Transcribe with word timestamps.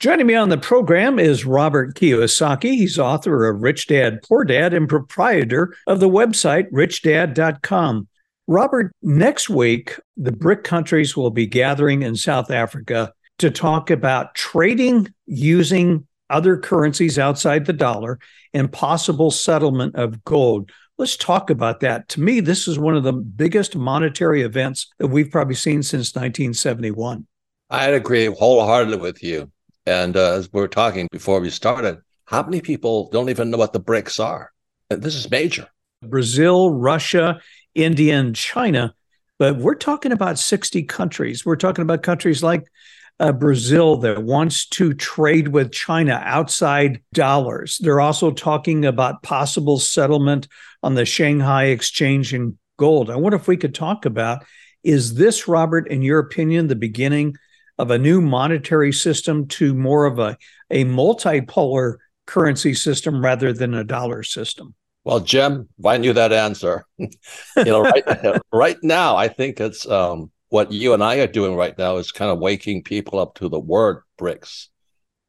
Joining 0.00 0.28
me 0.28 0.34
on 0.34 0.48
the 0.48 0.56
program 0.56 1.18
is 1.18 1.44
Robert 1.44 1.94
Kiyosaki. 1.94 2.70
He's 2.74 2.98
author 2.98 3.46
of 3.46 3.60
Rich 3.60 3.88
Dad, 3.88 4.22
Poor 4.22 4.44
Dad 4.44 4.72
and 4.72 4.88
proprietor 4.88 5.76
of 5.86 6.00
the 6.00 6.08
website 6.08 6.70
richdad.com. 6.70 8.08
Robert, 8.46 8.96
next 9.02 9.50
week, 9.50 10.00
the 10.16 10.32
BRIC 10.32 10.64
countries 10.64 11.18
will 11.18 11.28
be 11.28 11.44
gathering 11.44 12.00
in 12.00 12.16
South 12.16 12.50
Africa 12.50 13.12
to 13.40 13.50
talk 13.50 13.90
about 13.90 14.34
trading 14.34 15.12
using 15.26 16.06
other 16.30 16.56
currencies 16.56 17.18
outside 17.18 17.66
the 17.66 17.74
dollar 17.74 18.18
and 18.54 18.72
possible 18.72 19.30
settlement 19.30 19.96
of 19.96 20.24
gold. 20.24 20.70
Let's 20.96 21.18
talk 21.18 21.50
about 21.50 21.80
that. 21.80 22.08
To 22.08 22.22
me, 22.22 22.40
this 22.40 22.66
is 22.66 22.78
one 22.78 22.96
of 22.96 23.02
the 23.02 23.12
biggest 23.12 23.76
monetary 23.76 24.40
events 24.40 24.90
that 24.96 25.08
we've 25.08 25.30
probably 25.30 25.56
seen 25.56 25.82
since 25.82 26.14
1971. 26.14 27.26
I'd 27.68 27.92
agree 27.92 28.24
wholeheartedly 28.24 28.96
with 28.96 29.22
you. 29.22 29.52
And 29.90 30.16
uh, 30.16 30.34
as 30.34 30.52
we 30.52 30.60
were 30.60 30.68
talking 30.68 31.08
before 31.10 31.40
we 31.40 31.50
started, 31.50 31.98
how 32.26 32.44
many 32.44 32.60
people 32.60 33.08
don't 33.10 33.28
even 33.28 33.50
know 33.50 33.58
what 33.58 33.72
the 33.72 33.80
BRICS 33.80 34.24
are? 34.24 34.52
This 34.88 35.16
is 35.16 35.28
major. 35.28 35.66
Brazil, 36.00 36.70
Russia, 36.70 37.40
India, 37.74 38.16
and 38.16 38.36
China. 38.36 38.94
But 39.40 39.56
we're 39.56 39.74
talking 39.74 40.12
about 40.12 40.38
60 40.38 40.84
countries. 40.84 41.44
We're 41.44 41.56
talking 41.56 41.82
about 41.82 42.04
countries 42.04 42.40
like 42.40 42.70
uh, 43.18 43.32
Brazil 43.32 43.96
that 43.96 44.22
wants 44.22 44.68
to 44.68 44.94
trade 44.94 45.48
with 45.48 45.72
China 45.72 46.22
outside 46.24 47.02
dollars. 47.12 47.78
They're 47.78 48.00
also 48.00 48.30
talking 48.30 48.84
about 48.84 49.24
possible 49.24 49.80
settlement 49.80 50.46
on 50.84 50.94
the 50.94 51.04
Shanghai 51.04 51.64
Exchange 51.64 52.32
in 52.32 52.56
gold. 52.76 53.10
I 53.10 53.16
wonder 53.16 53.36
if 53.36 53.48
we 53.48 53.56
could 53.56 53.74
talk 53.74 54.04
about 54.04 54.44
is 54.84 55.14
this, 55.14 55.48
Robert, 55.48 55.88
in 55.88 56.02
your 56.02 56.20
opinion, 56.20 56.68
the 56.68 56.76
beginning 56.76 57.34
of 57.80 57.90
a 57.90 57.98
new 57.98 58.20
monetary 58.20 58.92
system 58.92 59.46
to 59.48 59.74
more 59.74 60.04
of 60.04 60.18
a, 60.18 60.36
a 60.70 60.84
multipolar 60.84 61.96
currency 62.26 62.74
system 62.74 63.24
rather 63.24 63.52
than 63.52 63.74
a 63.74 63.84
dollar 63.84 64.22
system? 64.22 64.74
Well, 65.04 65.20
Jim, 65.20 65.68
if 65.78 65.86
I 65.86 65.96
knew 65.96 66.12
that 66.12 66.32
answer, 66.32 66.84
you 66.98 67.08
know, 67.56 67.80
right, 67.80 68.40
right 68.52 68.76
now, 68.82 69.16
I 69.16 69.28
think 69.28 69.58
it's 69.58 69.88
um, 69.88 70.30
what 70.50 70.70
you 70.70 70.92
and 70.92 71.02
I 71.02 71.16
are 71.16 71.26
doing 71.26 71.56
right 71.56 71.76
now 71.78 71.96
is 71.96 72.12
kind 72.12 72.30
of 72.30 72.38
waking 72.38 72.82
people 72.82 73.18
up 73.18 73.36
to 73.36 73.48
the 73.48 73.58
word 73.58 74.02
BRICS. 74.18 74.68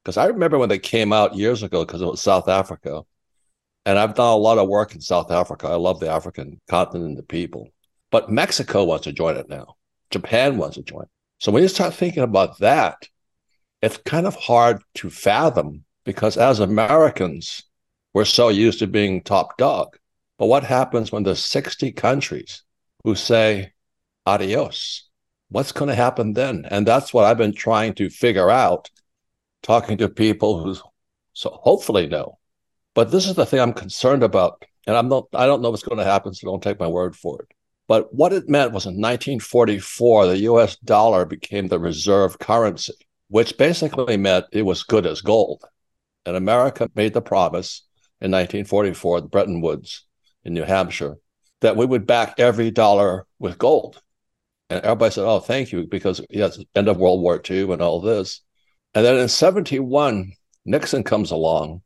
Because 0.03 0.17
I 0.17 0.25
remember 0.25 0.57
when 0.57 0.69
they 0.69 0.79
came 0.79 1.13
out 1.13 1.35
years 1.35 1.63
ago, 1.63 1.85
because 1.85 2.01
it 2.01 2.05
was 2.05 2.21
South 2.21 2.49
Africa. 2.49 3.03
And 3.85 3.97
I've 3.97 4.15
done 4.15 4.33
a 4.33 4.35
lot 4.35 4.57
of 4.57 4.67
work 4.67 4.93
in 4.93 5.01
South 5.01 5.31
Africa. 5.31 5.67
I 5.67 5.75
love 5.75 5.99
the 5.99 6.09
African 6.09 6.59
continent 6.69 7.05
and 7.05 7.17
the 7.17 7.23
people. 7.23 7.69
But 8.11 8.29
Mexico 8.29 8.83
wants 8.83 9.05
to 9.05 9.13
join 9.13 9.37
it 9.37 9.47
now. 9.47 9.75
Japan 10.09 10.57
wants 10.57 10.75
to 10.75 10.83
join. 10.83 11.05
So 11.41 11.51
when 11.51 11.63
you 11.63 11.69
start 11.69 11.95
thinking 11.95 12.21
about 12.21 12.59
that, 12.59 13.09
it's 13.81 13.97
kind 13.97 14.27
of 14.27 14.35
hard 14.35 14.83
to 14.93 15.09
fathom 15.09 15.85
because 16.03 16.37
as 16.37 16.59
Americans, 16.59 17.63
we're 18.13 18.25
so 18.25 18.49
used 18.49 18.77
to 18.77 18.85
being 18.85 19.23
top 19.23 19.57
dog. 19.57 19.97
But 20.37 20.45
what 20.45 20.63
happens 20.63 21.11
when 21.11 21.23
there's 21.23 21.43
60 21.43 21.93
countries 21.93 22.61
who 23.03 23.15
say 23.15 23.73
adios? 24.27 25.09
What's 25.49 25.71
going 25.71 25.89
to 25.89 25.95
happen 25.95 26.33
then? 26.33 26.67
And 26.69 26.85
that's 26.85 27.11
what 27.11 27.25
I've 27.25 27.39
been 27.39 27.55
trying 27.55 27.95
to 27.95 28.11
figure 28.11 28.51
out, 28.51 28.91
talking 29.63 29.97
to 29.97 30.09
people 30.09 30.63
who 30.63 30.75
so 31.33 31.49
hopefully 31.63 32.05
know. 32.05 32.37
But 32.93 33.09
this 33.09 33.25
is 33.25 33.33
the 33.33 33.47
thing 33.47 33.61
I'm 33.61 33.73
concerned 33.73 34.21
about. 34.21 34.63
And 34.85 34.95
I'm 34.95 35.09
not 35.09 35.25
I 35.33 35.47
don't 35.47 35.63
know 35.63 35.71
what's 35.71 35.81
going 35.81 35.97
to 35.97 36.03
happen, 36.03 36.35
so 36.35 36.45
don't 36.45 36.61
take 36.61 36.79
my 36.79 36.87
word 36.87 37.15
for 37.15 37.41
it. 37.41 37.51
But 37.87 38.13
what 38.13 38.33
it 38.33 38.49
meant 38.49 38.71
was 38.71 38.85
in 38.85 38.93
1944, 38.93 40.27
the 40.27 40.37
US 40.39 40.77
dollar 40.77 41.25
became 41.25 41.67
the 41.67 41.79
reserve 41.79 42.39
currency, 42.39 42.93
which 43.27 43.57
basically 43.57 44.17
meant 44.17 44.45
it 44.51 44.61
was 44.63 44.83
good 44.83 45.05
as 45.05 45.21
gold. 45.21 45.63
And 46.25 46.35
America 46.35 46.89
made 46.95 47.13
the 47.13 47.21
promise 47.21 47.83
in 48.21 48.31
1944, 48.31 49.21
the 49.21 49.27
Bretton 49.27 49.61
Woods 49.61 50.05
in 50.43 50.53
New 50.53 50.63
Hampshire, 50.63 51.17
that 51.61 51.75
we 51.75 51.85
would 51.85 52.07
back 52.07 52.39
every 52.39 52.71
dollar 52.71 53.25
with 53.39 53.57
gold. 53.57 54.01
And 54.69 54.81
everybody 54.81 55.11
said, 55.11 55.25
Oh, 55.25 55.39
thank 55.39 55.71
you, 55.71 55.85
because 55.87 56.21
yes, 56.29 56.59
end 56.75 56.87
of 56.87 56.97
World 56.97 57.21
War 57.21 57.41
II 57.49 57.73
and 57.73 57.81
all 57.81 57.99
this. 57.99 58.41
And 58.93 59.05
then 59.05 59.17
in 59.17 59.27
71, 59.27 60.33
Nixon 60.65 61.03
comes 61.03 61.31
along 61.31 61.81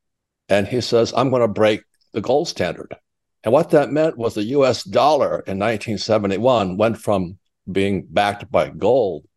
and 0.50 0.68
he 0.68 0.81
says, 0.81 1.14
I'm 1.16 1.30
going 1.30 1.42
to 1.42 1.48
break 1.48 1.81
the 2.14 2.22
gold 2.22 2.48
standard. 2.48 2.96
And 3.45 3.53
what 3.53 3.69
that 3.69 3.91
meant 3.91 4.17
was 4.17 4.33
the 4.33 4.44
US 4.44 4.83
dollar 4.83 5.39
in 5.41 5.59
1971 5.59 6.78
went 6.78 6.97
from 6.97 7.38
being 7.72 8.07
backed 8.09 8.51
by 8.51 8.69
gold 8.69 9.28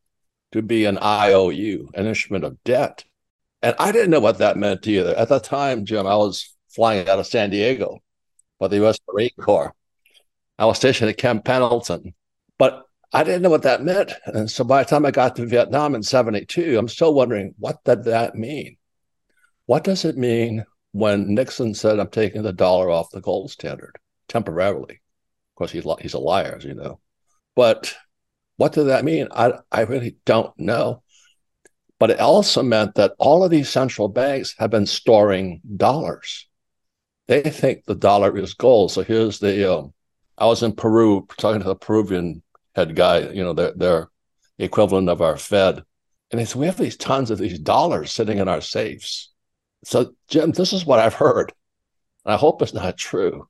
to 0.52 0.62
be 0.62 0.86
an 0.86 0.98
IOU, 1.00 1.90
an 1.94 2.06
instrument 2.06 2.44
of 2.44 2.62
debt. 2.64 3.04
And 3.62 3.76
I 3.78 3.92
didn't 3.92 4.10
know 4.10 4.20
what 4.20 4.38
that 4.38 4.56
meant 4.56 4.86
either. 4.86 5.14
At 5.14 5.28
the 5.28 5.38
time, 5.38 5.84
Jim, 5.84 6.06
I 6.06 6.16
was 6.16 6.54
flying 6.68 7.06
out 7.06 7.18
of 7.18 7.26
San 7.26 7.50
Diego 7.50 7.98
for 8.58 8.68
the 8.68 8.82
US 8.86 8.98
Marine 9.12 9.30
Corps. 9.38 9.74
I 10.58 10.64
was 10.64 10.78
stationed 10.78 11.10
at 11.10 11.18
Camp 11.18 11.44
Pendleton, 11.44 12.14
but 12.58 12.84
I 13.12 13.24
didn't 13.24 13.42
know 13.42 13.50
what 13.50 13.62
that 13.62 13.82
meant. 13.82 14.12
And 14.24 14.50
so 14.50 14.64
by 14.64 14.82
the 14.82 14.88
time 14.88 15.04
I 15.04 15.10
got 15.10 15.36
to 15.36 15.46
Vietnam 15.46 15.94
in 15.94 16.02
72, 16.02 16.78
I'm 16.78 16.88
still 16.88 17.12
wondering 17.12 17.54
what 17.58 17.84
did 17.84 18.04
that 18.04 18.34
mean? 18.34 18.78
What 19.66 19.84
does 19.84 20.06
it 20.06 20.16
mean 20.16 20.64
when 20.98 21.34
Nixon 21.34 21.74
said, 21.74 21.98
I'm 21.98 22.08
taking 22.08 22.42
the 22.42 22.52
dollar 22.52 22.90
off 22.90 23.10
the 23.10 23.20
gold 23.20 23.50
standard 23.50 23.96
temporarily. 24.28 24.94
Of 24.94 25.54
course, 25.56 25.70
he's, 25.70 25.86
he's 26.00 26.14
a 26.14 26.18
liar, 26.18 26.54
as 26.56 26.64
you 26.64 26.74
know. 26.74 27.00
But 27.54 27.94
what 28.56 28.72
did 28.72 28.84
that 28.84 29.04
mean? 29.04 29.28
I, 29.30 29.52
I 29.70 29.82
really 29.82 30.16
don't 30.24 30.52
know. 30.58 31.02
But 31.98 32.10
it 32.10 32.20
also 32.20 32.62
meant 32.62 32.94
that 32.94 33.14
all 33.18 33.44
of 33.44 33.50
these 33.50 33.68
central 33.68 34.08
banks 34.08 34.54
have 34.58 34.70
been 34.70 34.86
storing 34.86 35.60
dollars. 35.76 36.48
They 37.26 37.42
think 37.42 37.84
the 37.84 37.94
dollar 37.94 38.36
is 38.36 38.54
gold. 38.54 38.92
So 38.92 39.02
here's 39.02 39.38
the 39.38 39.78
um, 39.78 39.92
I 40.36 40.46
was 40.46 40.62
in 40.62 40.72
Peru 40.72 41.26
talking 41.36 41.60
to 41.60 41.66
the 41.66 41.74
Peruvian 41.74 42.42
head 42.74 42.94
guy, 42.94 43.30
you 43.30 43.42
know, 43.42 43.52
their, 43.52 43.72
their 43.72 44.08
equivalent 44.58 45.08
of 45.08 45.20
our 45.20 45.36
Fed. 45.36 45.82
And 46.30 46.40
he 46.40 46.46
said, 46.46 46.60
We 46.60 46.66
have 46.66 46.76
these 46.76 46.96
tons 46.96 47.30
of 47.30 47.38
these 47.38 47.58
dollars 47.58 48.12
sitting 48.12 48.38
in 48.38 48.48
our 48.48 48.60
safes. 48.60 49.30
So, 49.84 50.14
Jim, 50.28 50.52
this 50.52 50.72
is 50.72 50.84
what 50.84 50.98
I've 50.98 51.14
heard. 51.14 51.52
I 52.24 52.36
hope 52.36 52.62
it's 52.62 52.74
not 52.74 52.96
true. 52.96 53.48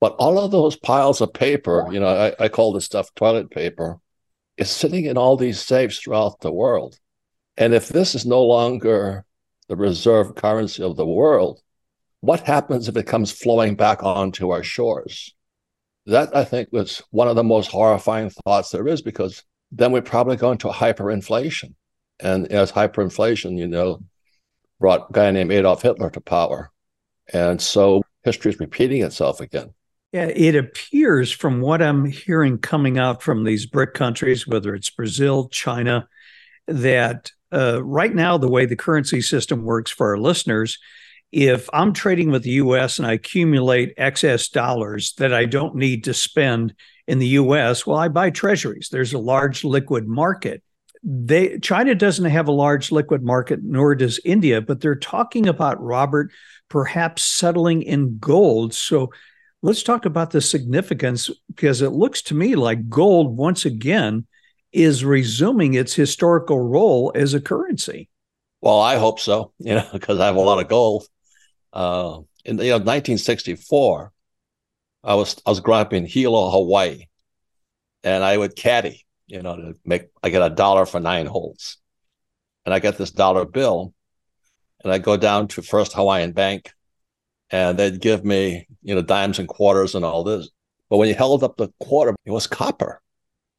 But 0.00 0.16
all 0.18 0.38
of 0.38 0.50
those 0.50 0.76
piles 0.76 1.20
of 1.20 1.32
paper, 1.32 1.88
you 1.90 2.00
know, 2.00 2.08
I, 2.08 2.44
I 2.44 2.48
call 2.48 2.72
this 2.72 2.84
stuff 2.84 3.14
toilet 3.14 3.50
paper, 3.50 3.98
is 4.56 4.70
sitting 4.70 5.06
in 5.06 5.16
all 5.16 5.36
these 5.36 5.60
safes 5.60 5.98
throughout 5.98 6.40
the 6.40 6.52
world. 6.52 6.98
And 7.56 7.72
if 7.72 7.88
this 7.88 8.14
is 8.14 8.26
no 8.26 8.42
longer 8.42 9.24
the 9.68 9.76
reserve 9.76 10.34
currency 10.34 10.82
of 10.82 10.96
the 10.96 11.06
world, 11.06 11.60
what 12.20 12.40
happens 12.40 12.88
if 12.88 12.96
it 12.96 13.06
comes 13.06 13.32
flowing 13.32 13.76
back 13.76 14.02
onto 14.02 14.50
our 14.50 14.62
shores? 14.62 15.34
That 16.06 16.36
I 16.36 16.44
think 16.44 16.68
was 16.72 17.02
one 17.10 17.28
of 17.28 17.36
the 17.36 17.44
most 17.44 17.70
horrifying 17.70 18.30
thoughts 18.30 18.70
there 18.70 18.86
is 18.86 19.02
because 19.02 19.42
then 19.72 19.92
we're 19.92 20.02
probably 20.02 20.36
going 20.36 20.58
to 20.58 20.68
hyperinflation. 20.68 21.74
And 22.20 22.46
as 22.52 22.72
hyperinflation, 22.72 23.58
you 23.58 23.66
know, 23.66 24.00
brought 24.80 25.10
a 25.10 25.12
guy 25.12 25.30
named 25.30 25.52
Adolf 25.52 25.82
Hitler 25.82 26.10
to 26.10 26.20
power. 26.20 26.70
And 27.32 27.60
so 27.60 28.02
history 28.22 28.52
is 28.52 28.60
repeating 28.60 29.02
itself 29.02 29.40
again. 29.40 29.74
Yeah, 30.12 30.26
it 30.26 30.54
appears 30.54 31.32
from 31.32 31.60
what 31.60 31.82
I'm 31.82 32.04
hearing 32.04 32.58
coming 32.58 32.98
out 32.98 33.22
from 33.22 33.42
these 33.42 33.66
BRIC 33.66 33.94
countries, 33.94 34.46
whether 34.46 34.74
it's 34.74 34.90
Brazil, 34.90 35.48
China, 35.48 36.08
that 36.68 37.32
uh, 37.52 37.82
right 37.82 38.14
now, 38.14 38.38
the 38.38 38.48
way 38.48 38.66
the 38.66 38.76
currency 38.76 39.20
system 39.20 39.64
works 39.64 39.90
for 39.90 40.10
our 40.10 40.18
listeners, 40.18 40.78
if 41.32 41.68
I'm 41.72 41.92
trading 41.92 42.30
with 42.30 42.44
the 42.44 42.50
US 42.50 42.98
and 42.98 43.06
I 43.08 43.14
accumulate 43.14 43.94
excess 43.96 44.48
dollars 44.48 45.14
that 45.18 45.34
I 45.34 45.46
don't 45.46 45.74
need 45.74 46.04
to 46.04 46.14
spend 46.14 46.74
in 47.08 47.18
the 47.18 47.26
US, 47.28 47.84
well, 47.84 47.98
I 47.98 48.08
buy 48.08 48.30
treasuries. 48.30 48.88
There's 48.90 49.12
a 49.12 49.18
large 49.18 49.64
liquid 49.64 50.06
market 50.06 50.62
they 51.04 51.58
China 51.58 51.94
doesn't 51.94 52.24
have 52.24 52.48
a 52.48 52.52
large 52.52 52.90
liquid 52.90 53.22
market, 53.22 53.60
nor 53.62 53.94
does 53.94 54.18
India, 54.24 54.62
but 54.62 54.80
they're 54.80 54.94
talking 54.94 55.46
about 55.46 55.82
Robert 55.82 56.32
perhaps 56.70 57.22
settling 57.22 57.82
in 57.82 58.18
gold. 58.18 58.72
So 58.72 59.12
let's 59.62 59.82
talk 59.82 60.06
about 60.06 60.30
the 60.30 60.40
significance 60.40 61.28
because 61.48 61.82
it 61.82 61.90
looks 61.90 62.22
to 62.22 62.34
me 62.34 62.56
like 62.56 62.88
gold 62.88 63.36
once 63.36 63.66
again 63.66 64.26
is 64.72 65.04
resuming 65.04 65.74
its 65.74 65.94
historical 65.94 66.58
role 66.58 67.12
as 67.14 67.34
a 67.34 67.40
currency. 67.40 68.08
Well, 68.62 68.80
I 68.80 68.96
hope 68.96 69.20
so, 69.20 69.52
you 69.58 69.74
know, 69.74 69.86
because 69.92 70.18
I 70.20 70.26
have 70.26 70.36
a 70.36 70.40
lot 70.40 70.60
of 70.60 70.68
gold. 70.68 71.06
Uh, 71.72 72.20
in 72.46 72.56
you 72.58 72.70
know 72.70 72.76
1964, 72.76 74.10
I 75.02 75.14
was 75.14 75.36
I 75.44 75.50
was 75.50 75.60
growing 75.60 75.82
up 75.82 75.92
in 75.92 76.06
Hilo, 76.06 76.50
Hawaii, 76.50 77.06
and 78.02 78.24
I 78.24 78.38
would 78.38 78.56
caddy 78.56 79.03
you 79.26 79.42
know, 79.42 79.56
to 79.56 79.74
make, 79.84 80.08
I 80.22 80.30
get 80.30 80.42
a 80.42 80.54
dollar 80.54 80.86
for 80.86 81.00
nine 81.00 81.26
holes. 81.26 81.78
And 82.64 82.72
I 82.72 82.78
get 82.78 82.96
this 82.96 83.10
dollar 83.10 83.44
bill 83.44 83.92
and 84.82 84.92
I 84.92 84.98
go 84.98 85.16
down 85.16 85.48
to 85.48 85.62
First 85.62 85.92
Hawaiian 85.92 86.32
Bank 86.32 86.72
and 87.50 87.78
they'd 87.78 88.00
give 88.00 88.24
me, 88.24 88.66
you 88.82 88.94
know, 88.94 89.02
dimes 89.02 89.38
and 89.38 89.48
quarters 89.48 89.94
and 89.94 90.04
all 90.04 90.24
this. 90.24 90.48
But 90.88 90.98
when 90.98 91.08
you 91.08 91.14
held 91.14 91.42
up 91.42 91.56
the 91.56 91.68
quarter, 91.80 92.14
it 92.24 92.30
was 92.30 92.46
copper. 92.46 93.00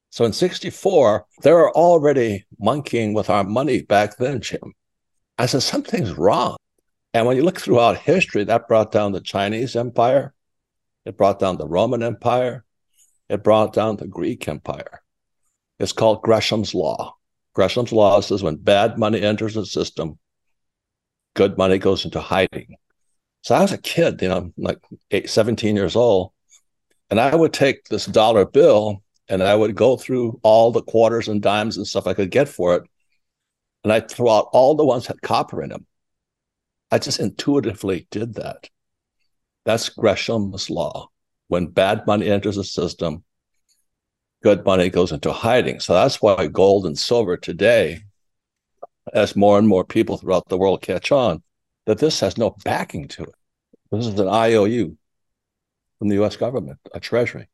So 0.10 0.26
in 0.26 0.34
64, 0.34 1.26
they 1.44 1.52
were 1.52 1.72
already 1.72 2.46
monkeying 2.60 3.14
with 3.14 3.30
our 3.30 3.44
money 3.44 3.82
back 3.82 4.18
then, 4.18 4.42
Jim. 4.42 4.74
I 5.38 5.46
said, 5.46 5.62
something's 5.62 6.14
wrong. 6.14 6.56
And 7.14 7.26
when 7.26 7.38
you 7.38 7.44
look 7.44 7.60
throughout 7.60 7.98
history, 7.98 8.44
that 8.46 8.68
brought 8.68 8.92
down 8.92 9.12
the 9.12 9.22
Chinese 9.22 9.76
Empire, 9.76 10.34
it 11.06 11.18
brought 11.18 11.40
down 11.40 11.58
the 11.58 11.68
Roman 11.68 12.02
Empire, 12.02 12.64
it 13.30 13.44
brought 13.44 13.74
down 13.74 13.98
the 13.98 14.08
Greek 14.08 14.48
Empire. 14.48 15.02
It's 15.80 15.92
called 15.92 16.22
Gresham's 16.22 16.74
Law. 16.74 17.16
Gresham's 17.54 17.92
Law 17.92 18.19
says 18.22 18.44
when 18.44 18.57
bad 18.57 18.98
money 18.98 19.22
enters 19.22 19.56
the 19.56 19.66
system, 19.66 20.19
good 21.36 21.57
money 21.57 21.77
goes 21.77 22.06
into 22.06 22.19
hiding. 22.19 22.75
So 23.42 23.56
I 23.56 23.62
was 23.62 23.72
a 23.72 23.77
kid, 23.77 24.22
you 24.22 24.30
know, 24.30 24.51
like 24.57 24.80
eight, 25.12 25.30
17 25.30 25.75
years 25.75 25.95
old, 25.95 26.31
and 27.10 27.19
I 27.19 27.36
would 27.36 27.54
take 27.54 27.86
this 27.86 28.06
dollar 28.06 28.45
bill 28.45 29.04
and 29.27 29.44
I 29.44 29.56
would 29.56 29.75
go 29.75 29.98
through 29.98 30.39
all 30.44 30.72
the 30.72 30.81
quarters 30.81 31.27
and 31.27 31.42
dimes 31.42 31.78
and 31.78 31.88
stuff 31.88 32.07
I 32.07 32.13
could 32.13 32.31
get 32.31 32.50
for 32.50 32.75
it. 32.75 32.83
And 33.83 33.94
I'd 33.94 34.10
throw 34.10 34.30
out 34.30 34.50
all 34.51 34.75
the 34.75 34.86
ones 34.86 35.04
that 35.04 35.18
had 35.18 35.21
copper 35.21 35.62
in 35.62 35.69
them. 35.69 35.86
I 36.92 37.00
just 37.00 37.19
intuitively 37.19 38.07
did 38.10 38.36
that. 38.36 38.69
That's 39.66 39.89
Gresham's 39.89 40.69
law. 40.69 41.10
When 41.48 41.68
bad 41.68 42.07
money 42.07 42.30
enters 42.30 42.56
the 42.56 42.63
system, 42.63 43.24
good 44.45 44.63
money 44.63 44.92
goes 44.92 45.12
into 45.12 45.31
hiding. 45.31 45.80
So 45.80 45.95
that's 45.95 46.21
why 46.21 46.45
gold 46.45 46.86
and 46.86 46.95
silver 46.95 47.36
today, 47.36 48.03
as 49.12 49.36
more 49.36 49.57
and 49.57 49.68
more 49.68 49.83
people 49.83 50.18
throughout 50.18 50.47
the 50.50 50.57
world 50.57 50.83
catch 50.83 51.12
on, 51.12 51.42
that 51.88 51.97
this 51.97 52.19
has 52.19 52.38
no 52.38 52.56
backing 52.63 53.07
to 53.07 53.24
it. 53.24 53.33
This 53.92 54.06
is 54.06 54.19
an 54.19 54.27
IOU 54.27 54.95
from 55.97 56.09
the 56.09 56.24
US 56.24 56.36
government, 56.36 56.77
a 56.94 57.00
treasury. 57.00 57.50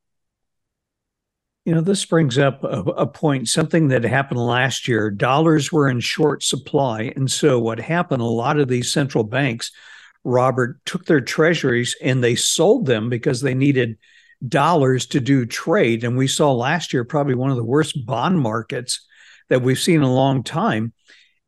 You 1.64 1.76
know, 1.76 1.80
this 1.80 2.04
brings 2.04 2.38
up 2.38 2.62
a, 2.66 2.82
a, 2.82 3.08
point, 3.08 3.48
something 3.48 3.88
that 3.88 4.04
happened 4.04 4.46
last 4.46 4.86
year. 4.86 5.10
Dollars 5.10 5.72
were 5.72 5.88
in 5.88 6.02
short 6.02 6.44
supply. 6.44 7.14
And 7.16 7.32
so, 7.32 7.58
what 7.58 7.80
happened, 7.80 8.22
a 8.22 8.26
lot 8.26 8.60
of 8.60 8.68
these 8.68 8.92
central 8.92 9.24
banks, 9.24 9.72
Robert, 10.26 10.82
took 10.86 11.06
their 11.06 11.22
treasuries 11.22 11.96
and 12.02 12.22
they 12.22 12.36
sold 12.36 12.86
them 12.86 13.08
because 13.08 13.40
they 13.40 13.54
needed 13.54 13.98
dollars 14.48 15.06
to 15.08 15.20
do 15.20 15.46
trade. 15.46 16.04
And 16.04 16.18
we 16.18 16.28
saw 16.28 16.52
last 16.54 16.94
year 16.94 17.04
probably 17.04 17.36
one 17.36 17.52
of 17.52 17.58
the 17.58 17.64
worst 17.64 18.06
bond 18.06 18.40
markets 18.40 19.06
that 19.50 19.62
we've 19.62 19.80
seen 19.80 19.98
in 19.98 20.04
a 20.04 20.14
long 20.14 20.44
time. 20.44 20.94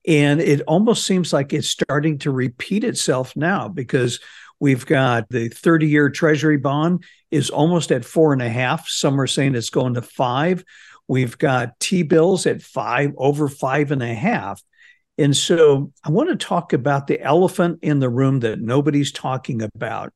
And 0.05 0.41
it 0.41 0.61
almost 0.61 1.05
seems 1.05 1.31
like 1.31 1.53
it's 1.53 1.69
starting 1.69 2.19
to 2.19 2.31
repeat 2.31 2.83
itself 2.83 3.35
now 3.35 3.67
because 3.69 4.19
We've 4.63 4.85
got 4.85 5.27
the 5.27 5.49
30 5.49 5.87
year 5.87 6.09
treasury 6.09 6.55
bond 6.55 7.03
is 7.31 7.49
almost 7.49 7.91
at 7.91 8.05
four 8.05 8.31
and 8.31 8.41
a 8.41 8.47
half. 8.47 8.87
Some 8.87 9.19
are 9.19 9.27
saying 9.27 9.55
it's 9.55 9.69
going 9.69 9.95
to 9.95 10.01
five. 10.01 10.63
We've 11.05 11.37
got 11.37 11.77
T 11.81 12.03
bills 12.03 12.45
at 12.45 12.61
five, 12.61 13.11
over 13.17 13.49
five 13.49 13.91
and 13.91 14.01
a 14.01 14.13
half. 14.13 14.63
And 15.17 15.35
so 15.35 15.91
I 16.01 16.11
want 16.11 16.29
to 16.29 16.37
talk 16.37 16.71
about 16.71 17.07
the 17.07 17.21
elephant 17.21 17.79
in 17.81 17.99
the 17.99 18.09
room 18.09 18.39
that 18.39 18.61
nobody's 18.61 19.11
talking 19.11 19.61
about. 19.61 20.13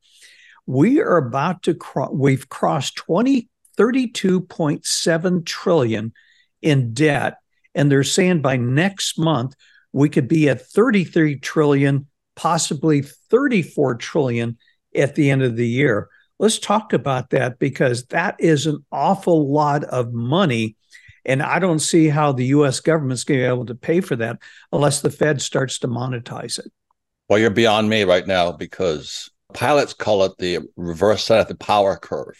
We 0.68 1.02
are 1.02 1.18
about 1.18 1.64
to 1.64 1.74
cross, 1.74 2.12
we've 2.14 2.48
crossed 2.48 2.96
20, 2.98 3.50
32.7 3.78 5.46
trillion 5.46 6.14
in 6.62 6.94
debt. 6.94 7.38
And 7.74 7.92
they're 7.92 8.04
saying 8.04 8.42
by 8.42 8.58
next 8.58 9.18
month, 9.18 9.56
we 9.94 10.10
could 10.10 10.28
be 10.28 10.50
at 10.50 10.62
33 10.62 11.40
trillion 11.40 12.08
possibly 12.36 13.02
34 13.02 13.96
trillion 13.96 14.58
at 14.96 15.16
the 15.16 15.30
end 15.30 15.42
of 15.42 15.56
the 15.56 15.68
year. 15.68 16.10
Let's 16.40 16.60
talk 16.60 16.94
about 16.94 17.32
that 17.32 17.58
because 17.60 18.06
that 18.08 18.36
is 18.40 18.68
an 18.68 18.86
awful 18.92 19.52
lot 19.52 19.84
of 19.86 20.14
money. 20.14 20.76
And 21.26 21.42
I 21.42 21.60
don't 21.60 21.80
see 21.80 22.08
how 22.08 22.32
the 22.32 22.46
US 22.46 22.80
government's 22.80 23.24
going 23.24 23.40
to 23.40 23.44
be 23.44 23.48
able 23.48 23.66
to 23.66 23.76
pay 23.76 24.02
for 24.02 24.16
that 24.18 24.38
unless 24.72 25.02
the 25.02 25.10
Fed 25.10 25.42
starts 25.42 25.80
to 25.80 25.88
monetize 25.88 26.60
it. 26.60 26.72
Well, 27.28 27.40
you're 27.40 27.50
beyond 27.50 27.90
me 27.90 28.04
right 28.04 28.26
now 28.26 28.52
because 28.52 29.30
pilots 29.54 29.94
call 29.94 30.24
it 30.24 30.38
the 30.38 30.60
reverse 30.76 31.24
side 31.24 31.40
of 31.40 31.48
the 31.48 31.56
power 31.56 31.96
curve. 31.98 32.38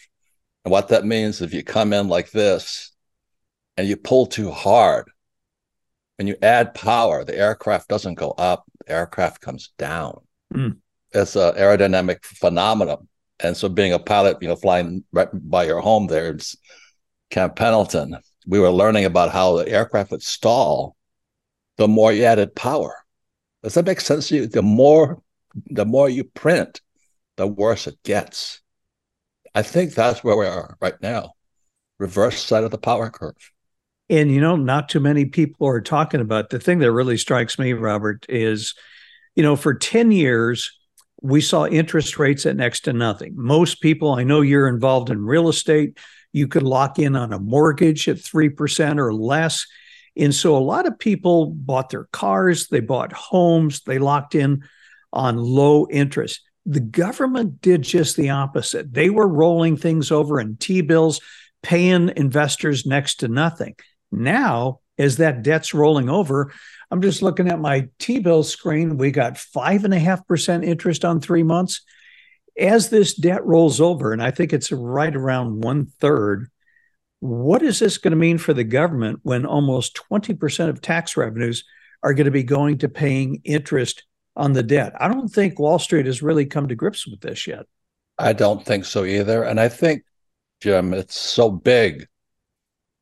And 0.64 0.72
what 0.72 0.88
that 0.88 1.04
means, 1.04 1.40
if 1.40 1.54
you 1.54 1.62
come 1.62 1.92
in 1.92 2.08
like 2.08 2.30
this 2.30 2.92
and 3.76 3.88
you 3.88 3.96
pull 3.96 4.26
too 4.26 4.50
hard 4.50 5.10
and 6.18 6.28
you 6.28 6.36
add 6.42 6.74
power, 6.74 7.24
the 7.24 7.36
aircraft 7.36 7.88
doesn't 7.88 8.14
go 8.14 8.30
up, 8.32 8.64
the 8.86 8.92
aircraft 8.92 9.40
comes 9.40 9.70
down. 9.78 10.20
Mm. 10.52 10.78
It's 11.12 11.36
an 11.36 11.54
aerodynamic 11.54 12.24
phenomenon. 12.24 13.08
And 13.40 13.56
so 13.56 13.68
being 13.68 13.92
a 13.92 13.98
pilot, 13.98 14.38
you 14.40 14.48
know, 14.48 14.56
flying 14.56 15.04
right 15.12 15.28
by 15.32 15.64
your 15.64 15.80
home 15.80 16.08
there, 16.08 16.30
it's 16.30 16.56
Camp 17.30 17.56
Pendleton, 17.56 18.16
we 18.46 18.58
were 18.58 18.70
learning 18.70 19.04
about 19.04 19.30
how 19.30 19.56
the 19.56 19.68
aircraft 19.68 20.10
would 20.10 20.22
stall 20.22 20.96
the 21.76 21.86
more 21.86 22.12
you 22.12 22.24
added 22.24 22.54
power. 22.54 22.94
Does 23.62 23.74
that 23.74 23.86
make 23.86 24.00
sense 24.00 24.28
to 24.28 24.36
you? 24.36 24.46
The 24.46 24.62
more 24.62 25.22
the 25.66 25.84
more 25.84 26.08
you 26.08 26.24
print, 26.24 26.80
the 27.38 27.46
worse 27.46 27.86
it 27.86 28.02
gets. 28.02 28.60
I 29.54 29.62
think 29.62 29.94
that's 29.94 30.22
where 30.22 30.36
we 30.36 30.46
are 30.46 30.76
right 30.80 31.00
now. 31.00 31.32
Reverse 31.98 32.42
side 32.42 32.64
of 32.64 32.70
the 32.70 32.78
power 32.78 33.08
curve. 33.08 33.52
And 34.10 34.30
you 34.30 34.40
know, 34.40 34.56
not 34.56 34.90
too 34.90 35.00
many 35.00 35.24
people 35.24 35.66
are 35.66 35.80
talking 35.80 36.20
about 36.20 36.50
the 36.50 36.58
thing 36.58 36.80
that 36.80 36.92
really 36.92 37.16
strikes 37.16 37.58
me, 37.58 37.72
Robert, 37.72 38.26
is 38.28 38.74
you 39.38 39.44
know, 39.44 39.54
for 39.54 39.72
10 39.72 40.10
years, 40.10 40.76
we 41.22 41.40
saw 41.40 41.64
interest 41.64 42.18
rates 42.18 42.44
at 42.44 42.56
next 42.56 42.80
to 42.80 42.92
nothing. 42.92 43.34
Most 43.36 43.80
people, 43.80 44.12
I 44.12 44.24
know 44.24 44.40
you're 44.40 44.66
involved 44.66 45.10
in 45.10 45.24
real 45.24 45.48
estate, 45.48 45.96
you 46.32 46.48
could 46.48 46.64
lock 46.64 46.98
in 46.98 47.14
on 47.14 47.32
a 47.32 47.38
mortgage 47.38 48.08
at 48.08 48.16
3% 48.16 48.98
or 48.98 49.14
less. 49.14 49.64
And 50.16 50.34
so 50.34 50.56
a 50.56 50.58
lot 50.58 50.86
of 50.88 50.98
people 50.98 51.52
bought 51.52 51.90
their 51.90 52.08
cars, 52.12 52.66
they 52.66 52.80
bought 52.80 53.12
homes, 53.12 53.82
they 53.82 54.00
locked 54.00 54.34
in 54.34 54.64
on 55.12 55.36
low 55.36 55.86
interest. 55.88 56.47
The 56.68 56.80
government 56.80 57.62
did 57.62 57.80
just 57.80 58.16
the 58.16 58.28
opposite. 58.28 58.92
They 58.92 59.08
were 59.08 59.26
rolling 59.26 59.78
things 59.78 60.12
over 60.12 60.38
in 60.38 60.58
T 60.58 60.82
bills, 60.82 61.22
paying 61.62 62.12
investors 62.14 62.84
next 62.84 63.20
to 63.20 63.28
nothing. 63.28 63.74
Now, 64.12 64.80
as 64.98 65.16
that 65.16 65.42
debt's 65.42 65.72
rolling 65.72 66.10
over, 66.10 66.52
I'm 66.90 67.00
just 67.00 67.22
looking 67.22 67.48
at 67.48 67.58
my 67.58 67.88
T 67.98 68.18
bill 68.18 68.42
screen. 68.42 68.98
We 68.98 69.10
got 69.10 69.38
five 69.38 69.86
and 69.86 69.94
a 69.94 69.98
half 69.98 70.26
percent 70.26 70.62
interest 70.62 71.06
on 71.06 71.20
three 71.20 71.42
months. 71.42 71.80
As 72.58 72.90
this 72.90 73.14
debt 73.14 73.46
rolls 73.46 73.80
over, 73.80 74.12
and 74.12 74.22
I 74.22 74.30
think 74.30 74.52
it's 74.52 74.70
right 74.70 75.16
around 75.16 75.62
one 75.62 75.86
third, 75.86 76.50
what 77.20 77.62
is 77.62 77.78
this 77.78 77.96
going 77.96 78.10
to 78.10 78.16
mean 78.16 78.36
for 78.36 78.52
the 78.52 78.64
government 78.64 79.20
when 79.22 79.46
almost 79.46 79.98
20% 80.10 80.68
of 80.68 80.82
tax 80.82 81.16
revenues 81.16 81.64
are 82.02 82.12
going 82.12 82.26
to 82.26 82.30
be 82.30 82.42
going 82.42 82.78
to 82.78 82.90
paying 82.90 83.40
interest 83.44 84.04
on 84.38 84.54
the 84.54 84.62
debt? 84.62 84.92
I 84.98 85.08
don't 85.08 85.28
think 85.28 85.58
Wall 85.58 85.78
Street 85.78 86.06
has 86.06 86.22
really 86.22 86.46
come 86.46 86.68
to 86.68 86.74
grips 86.74 87.06
with 87.06 87.20
this 87.20 87.46
yet. 87.46 87.66
I 88.18 88.32
don't 88.32 88.64
think 88.64 88.84
so 88.84 89.04
either. 89.04 89.42
And 89.42 89.60
I 89.60 89.68
think, 89.68 90.04
Jim, 90.60 90.94
it's 90.94 91.18
so 91.18 91.50
big 91.50 92.06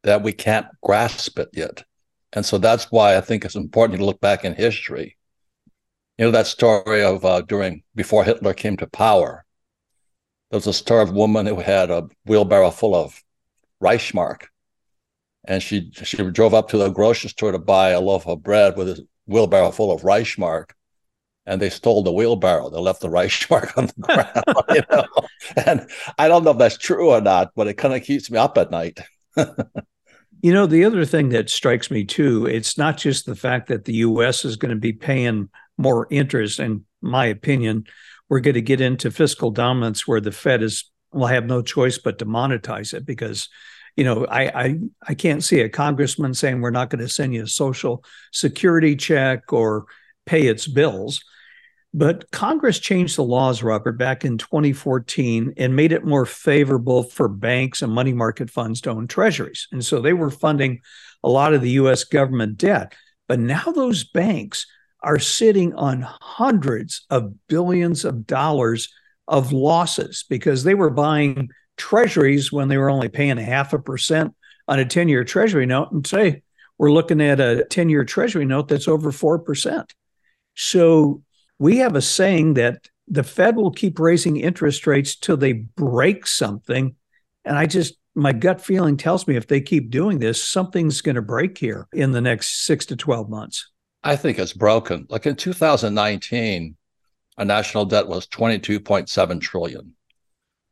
that 0.03 0.23
we 0.23 0.33
can't 0.33 0.67
grasp 0.83 1.39
it 1.39 1.51
yet. 1.53 1.85
And 2.33 2.45
so 2.45 2.59
that's 2.59 2.91
why 2.91 3.17
I 3.17 3.21
think 3.21 3.45
it's 3.45 3.55
important 3.55 3.99
to 3.99 4.05
look 4.05 4.21
back 4.21 4.45
in 4.45 4.55
history. 4.55 5.17
You 6.19 6.27
know, 6.27 6.31
that 6.31 6.47
story 6.47 7.03
of 7.03 7.25
uh, 7.25 7.43
during 7.43 7.83
before 7.95 8.25
Hitler 8.25 8.55
came 8.55 8.77
to 8.79 8.87
power, 8.87 9.45
there 10.51 10.59
was 10.59 10.67
a 10.67 10.73
story 10.73 11.03
of 11.03 11.13
woman 11.13 11.47
who 11.47 11.61
had 11.61 11.91
a 11.91 12.09
wheelbarrow 12.25 12.71
full 12.71 12.95
of 12.95 13.23
Reichsmark. 13.83 14.45
And 15.45 15.63
she 15.63 15.91
she 15.93 16.17
drove 16.31 16.55
up 16.55 16.69
to 16.71 16.79
the 16.79 16.89
grocery 16.91 17.31
store 17.31 17.53
to 17.53 17.59
buy 17.59 17.91
a 17.91 18.01
loaf 18.01 18.27
of 18.27 18.43
bread 18.43 18.77
with 18.77 18.89
a 18.89 19.07
wheelbarrow 19.27 19.71
full 19.71 19.93
of 19.93 20.03
Reichsmark. 20.03 20.71
And 21.47 21.63
they 21.63 21.71
stole 21.71 22.03
the 22.03 22.13
wheelbarrow. 22.13 22.71
They 22.71 22.79
left 22.79 23.01
the 23.01 23.11
rice 23.11 23.33
Reichsmark 23.47 23.79
on 23.79 23.87
the 23.87 23.95
ground. 24.01 24.65
you 24.75 24.83
know? 24.91 25.07
And 25.65 25.91
I 26.19 26.29
don't 26.29 26.45
know 26.45 26.51
if 26.51 26.59
that's 26.59 26.79
true 26.79 27.11
or 27.11 27.21
not, 27.21 27.53
but 27.55 27.69
it 27.69 27.75
kind 27.75 27.95
of 27.95 28.03
keeps 28.03 28.31
me 28.31 28.39
up 28.39 28.59
at 28.59 28.71
night. 28.71 29.01
You 30.43 30.53
know, 30.53 30.67
the 30.67 30.85
other 30.85 31.07
thing 31.07 31.31
that 31.31 31.49
strikes 31.49 31.91
me 31.91 32.05
too, 32.05 32.47
it's 32.47 32.77
not 32.77 32.99
just 32.99 33.25
the 33.25 33.35
fact 33.35 33.69
that 33.69 33.87
the 33.87 33.95
US 33.95 34.45
is 34.45 34.57
going 34.57 34.71
to 34.71 34.79
be 34.79 34.93
paying 34.93 35.49
more 35.79 36.07
interest. 36.11 36.61
In 36.61 36.85
my 37.01 37.25
opinion, 37.27 37.87
we're 38.29 38.41
going 38.41 38.55
to 38.55 38.63
get 38.63 38.83
into 38.83 39.11
fiscal 39.11 39.51
dominance 39.51 40.07
where 40.07 40.21
the 40.21 40.31
Fed 40.31 40.63
is 40.63 40.91
will 41.13 41.27
have 41.27 41.47
no 41.47 41.63
choice 41.63 41.99
but 41.99 42.19
to 42.19 42.27
monetize 42.27 42.93
it 42.93 43.07
because 43.07 43.49
you 43.97 44.05
know 44.05 44.27
I, 44.27 44.65
I 44.65 44.79
i 45.09 45.15
can't 45.15 45.43
see 45.43 45.61
a 45.61 45.69
congressman 45.69 46.35
saying 46.35 46.61
we're 46.61 46.71
not 46.71 46.91
going 46.91 47.01
to 47.01 47.09
send 47.09 47.33
you 47.33 47.45
a 47.45 47.49
social 47.49 48.05
security 48.33 48.97
check 48.97 49.53
or 49.53 49.87
pay 50.27 50.47
its 50.47 50.67
bills 50.67 51.25
but 51.95 52.31
Congress 52.31 52.79
changed 52.79 53.17
the 53.17 53.25
laws, 53.25 53.63
Robert, 53.63 53.93
back 53.93 54.25
in 54.25 54.39
2014 54.39 55.55
and 55.57 55.77
made 55.77 55.93
it 55.93 56.05
more 56.05 56.27
favorable 56.27 57.03
for 57.03 57.29
banks 57.29 57.83
and 57.83 57.93
money 57.93 58.13
market 58.13 58.51
funds 58.51 58.81
to 58.83 58.91
own 58.91 59.07
treasuries. 59.07 59.69
And 59.73 59.85
so 59.85 60.01
they 60.01 60.13
were 60.13 60.31
funding 60.31 60.81
a 61.23 61.31
lot 61.31 61.55
of 61.55 61.63
the 61.63 61.71
US 61.71 62.05
government 62.05 62.59
debt. 62.59 62.95
But 63.29 63.41
now 63.41 63.65
those 63.75 64.05
banks 64.05 64.67
are 65.03 65.19
sitting 65.19 65.75
on 65.75 66.03
hundreds 66.03 67.07
of 67.11 67.33
billions 67.49 68.05
of 68.05 68.27
dollars 68.27 68.93
of 69.29 69.53
losses 69.53 70.25
because 70.29 70.65
they 70.65 70.75
were 70.75 70.91
buying 70.91 71.49
treasuries 71.77 72.53
when 72.53 72.69
they 72.69 72.79
were 72.79 72.91
only 72.91 73.09
paying 73.09 73.39
a 73.39 73.43
half 73.43 73.73
a 73.73 73.79
percent 73.79 74.35
on 74.69 74.79
a 74.79 74.85
10 74.85 75.09
year 75.09 75.25
treasury 75.25 75.67
note. 75.67 75.93
And 75.93 76.05
today 76.05 76.43
we're 76.79 76.93
looking 76.93 77.21
at 77.21 77.41
a 77.41 77.65
10 77.65 77.89
year 77.89 78.05
treasury 78.05 78.45
note 78.45 78.69
that's 78.69 78.89
over 78.89 79.11
4%. 79.13 79.91
So 80.55 81.23
we 81.59 81.79
have 81.79 81.97
a 81.97 82.03
saying 82.03 82.55
that 82.55 82.89
the 83.09 83.23
Fed 83.23 83.57
will 83.57 83.71
keep 83.71 83.99
raising 83.99 84.37
interest 84.37 84.87
rates 84.87 85.17
till 85.17 85.37
they 85.37 85.53
break 85.53 86.27
something. 86.27 86.97
And 87.45 87.57
I 87.57 87.67
just, 87.67 87.95
my 88.15 88.33
gut 88.33 88.61
feeling 88.61 88.97
tells 88.97 89.27
me 89.27 89.37
if 89.37 89.47
they 89.47 89.61
keep 89.61 89.91
doing 89.91 90.19
this, 90.19 90.43
something's 90.43 91.01
going 91.01 91.15
to 91.15 91.23
break 91.23 91.57
here 91.57 91.87
in 91.93 92.13
the 92.13 92.21
next 92.21 92.67
six 92.67 92.87
to 92.87 92.97
12 92.97 93.29
months. 93.29 93.71
I 94.03 94.17
think 94.17 94.39
it's 94.39 94.53
broken. 94.53 95.07
Like 95.09 95.27
in 95.27 95.37
2019, 95.37 96.77
our 97.39 97.45
national 97.45 97.85
debt 97.85 98.09
was 98.09 98.27
22.7 98.27 99.41
trillion. 99.41 99.95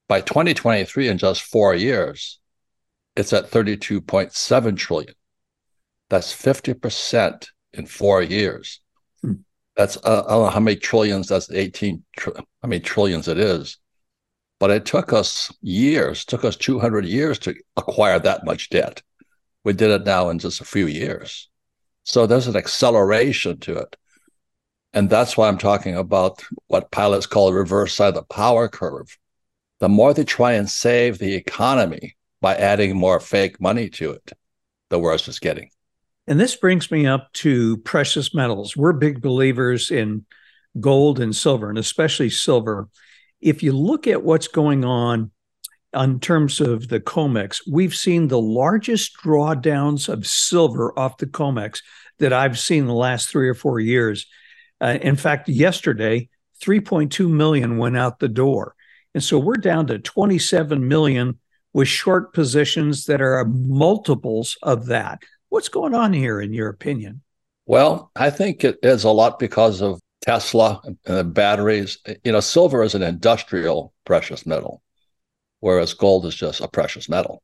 By 0.08 0.20
2023, 0.20 1.08
in 1.08 1.18
just 1.18 1.42
four 1.42 1.74
years, 1.74 2.40
it's 3.16 3.32
at 3.32 3.50
32.7 3.50 4.76
trillion. 4.76 5.14
That's 6.10 6.32
50% 6.34 7.46
in 7.72 7.86
four 7.86 8.22
years. 8.22 8.80
Hmm. 9.22 9.32
That's, 9.76 9.96
uh, 9.98 10.22
I 10.26 10.30
don't 10.30 10.44
know 10.44 10.50
how 10.50 10.60
many 10.60 10.76
trillions, 10.76 11.28
that's 11.28 11.50
18, 11.50 12.04
tr- 12.16 12.30
how 12.36 12.68
many 12.68 12.80
trillions 12.80 13.28
it 13.28 13.38
is. 13.38 13.78
But 14.60 14.70
it 14.70 14.86
took 14.86 15.12
us 15.12 15.52
years, 15.60 16.24
took 16.24 16.44
us 16.44 16.56
200 16.56 17.04
years 17.04 17.38
to 17.40 17.54
acquire 17.76 18.18
that 18.20 18.44
much 18.44 18.70
debt. 18.70 19.02
We 19.64 19.72
did 19.72 19.90
it 19.90 20.04
now 20.04 20.28
in 20.28 20.38
just 20.38 20.60
a 20.60 20.64
few 20.64 20.86
years. 20.86 21.48
So 22.04 22.26
there's 22.26 22.46
an 22.46 22.56
acceleration 22.56 23.58
to 23.60 23.78
it. 23.78 23.96
And 24.92 25.10
that's 25.10 25.36
why 25.36 25.48
I'm 25.48 25.58
talking 25.58 25.96
about 25.96 26.44
what 26.68 26.92
pilots 26.92 27.26
call 27.26 27.48
the 27.48 27.54
reverse 27.54 27.94
side 27.94 28.08
of 28.08 28.14
the 28.14 28.22
power 28.22 28.68
curve. 28.68 29.18
The 29.80 29.88
more 29.88 30.14
they 30.14 30.24
try 30.24 30.52
and 30.52 30.70
save 30.70 31.18
the 31.18 31.34
economy 31.34 32.16
by 32.40 32.54
adding 32.54 32.96
more 32.96 33.18
fake 33.18 33.60
money 33.60 33.88
to 33.90 34.12
it, 34.12 34.32
the 34.90 34.98
worse 35.00 35.26
it's 35.26 35.40
getting. 35.40 35.70
And 36.26 36.40
this 36.40 36.56
brings 36.56 36.90
me 36.90 37.06
up 37.06 37.32
to 37.34 37.76
precious 37.78 38.34
metals. 38.34 38.76
We're 38.76 38.92
big 38.92 39.20
believers 39.20 39.90
in 39.90 40.24
gold 40.80 41.20
and 41.20 41.36
silver, 41.36 41.68
and 41.68 41.78
especially 41.78 42.30
silver. 42.30 42.88
If 43.40 43.62
you 43.62 43.72
look 43.72 44.06
at 44.06 44.22
what's 44.22 44.48
going 44.48 44.84
on 44.84 45.30
in 45.94 46.20
terms 46.20 46.60
of 46.60 46.88
the 46.88 47.00
COMEX, 47.00 47.60
we've 47.70 47.94
seen 47.94 48.28
the 48.28 48.40
largest 48.40 49.16
drawdowns 49.22 50.08
of 50.08 50.26
silver 50.26 50.98
off 50.98 51.18
the 51.18 51.26
COMEX 51.26 51.80
that 52.18 52.32
I've 52.32 52.58
seen 52.58 52.80
in 52.82 52.86
the 52.86 52.94
last 52.94 53.28
three 53.28 53.48
or 53.48 53.54
four 53.54 53.78
years. 53.78 54.26
Uh, 54.80 54.98
in 55.02 55.16
fact, 55.16 55.48
yesterday, 55.48 56.28
3.2 56.62 57.28
million 57.28 57.76
went 57.76 57.96
out 57.96 58.18
the 58.18 58.28
door. 58.28 58.74
And 59.12 59.22
so 59.22 59.38
we're 59.38 59.54
down 59.54 59.86
to 59.88 59.98
27 59.98 60.86
million 60.88 61.38
with 61.72 61.88
short 61.88 62.32
positions 62.32 63.04
that 63.06 63.20
are 63.20 63.44
multiples 63.44 64.56
of 64.62 64.86
that. 64.86 65.22
What's 65.48 65.68
going 65.68 65.94
on 65.94 66.12
here, 66.12 66.40
in 66.40 66.52
your 66.52 66.68
opinion? 66.68 67.22
Well, 67.66 68.10
I 68.16 68.30
think 68.30 68.64
it 68.64 68.78
is 68.82 69.04
a 69.04 69.10
lot 69.10 69.38
because 69.38 69.80
of 69.80 70.00
Tesla 70.20 70.80
and 70.84 70.98
the 71.04 71.24
batteries. 71.24 71.98
You 72.24 72.32
know, 72.32 72.40
silver 72.40 72.82
is 72.82 72.94
an 72.94 73.02
industrial 73.02 73.92
precious 74.04 74.46
metal, 74.46 74.82
whereas 75.60 75.94
gold 75.94 76.26
is 76.26 76.34
just 76.34 76.60
a 76.60 76.68
precious 76.68 77.08
metal. 77.08 77.42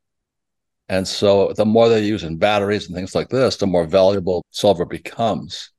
And 0.89 1.07
so 1.07 1.53
the 1.53 1.65
more 1.65 1.89
they 1.89 2.05
use 2.05 2.25
in 2.25 2.37
batteries 2.37 2.89
and 2.89 2.97
things 2.97 3.15
like 3.15 3.29
this, 3.29 3.57
the 3.57 3.67
more 3.67 3.87
valuable 3.87 4.45
silver 4.51 4.85
becomes. 4.85 5.71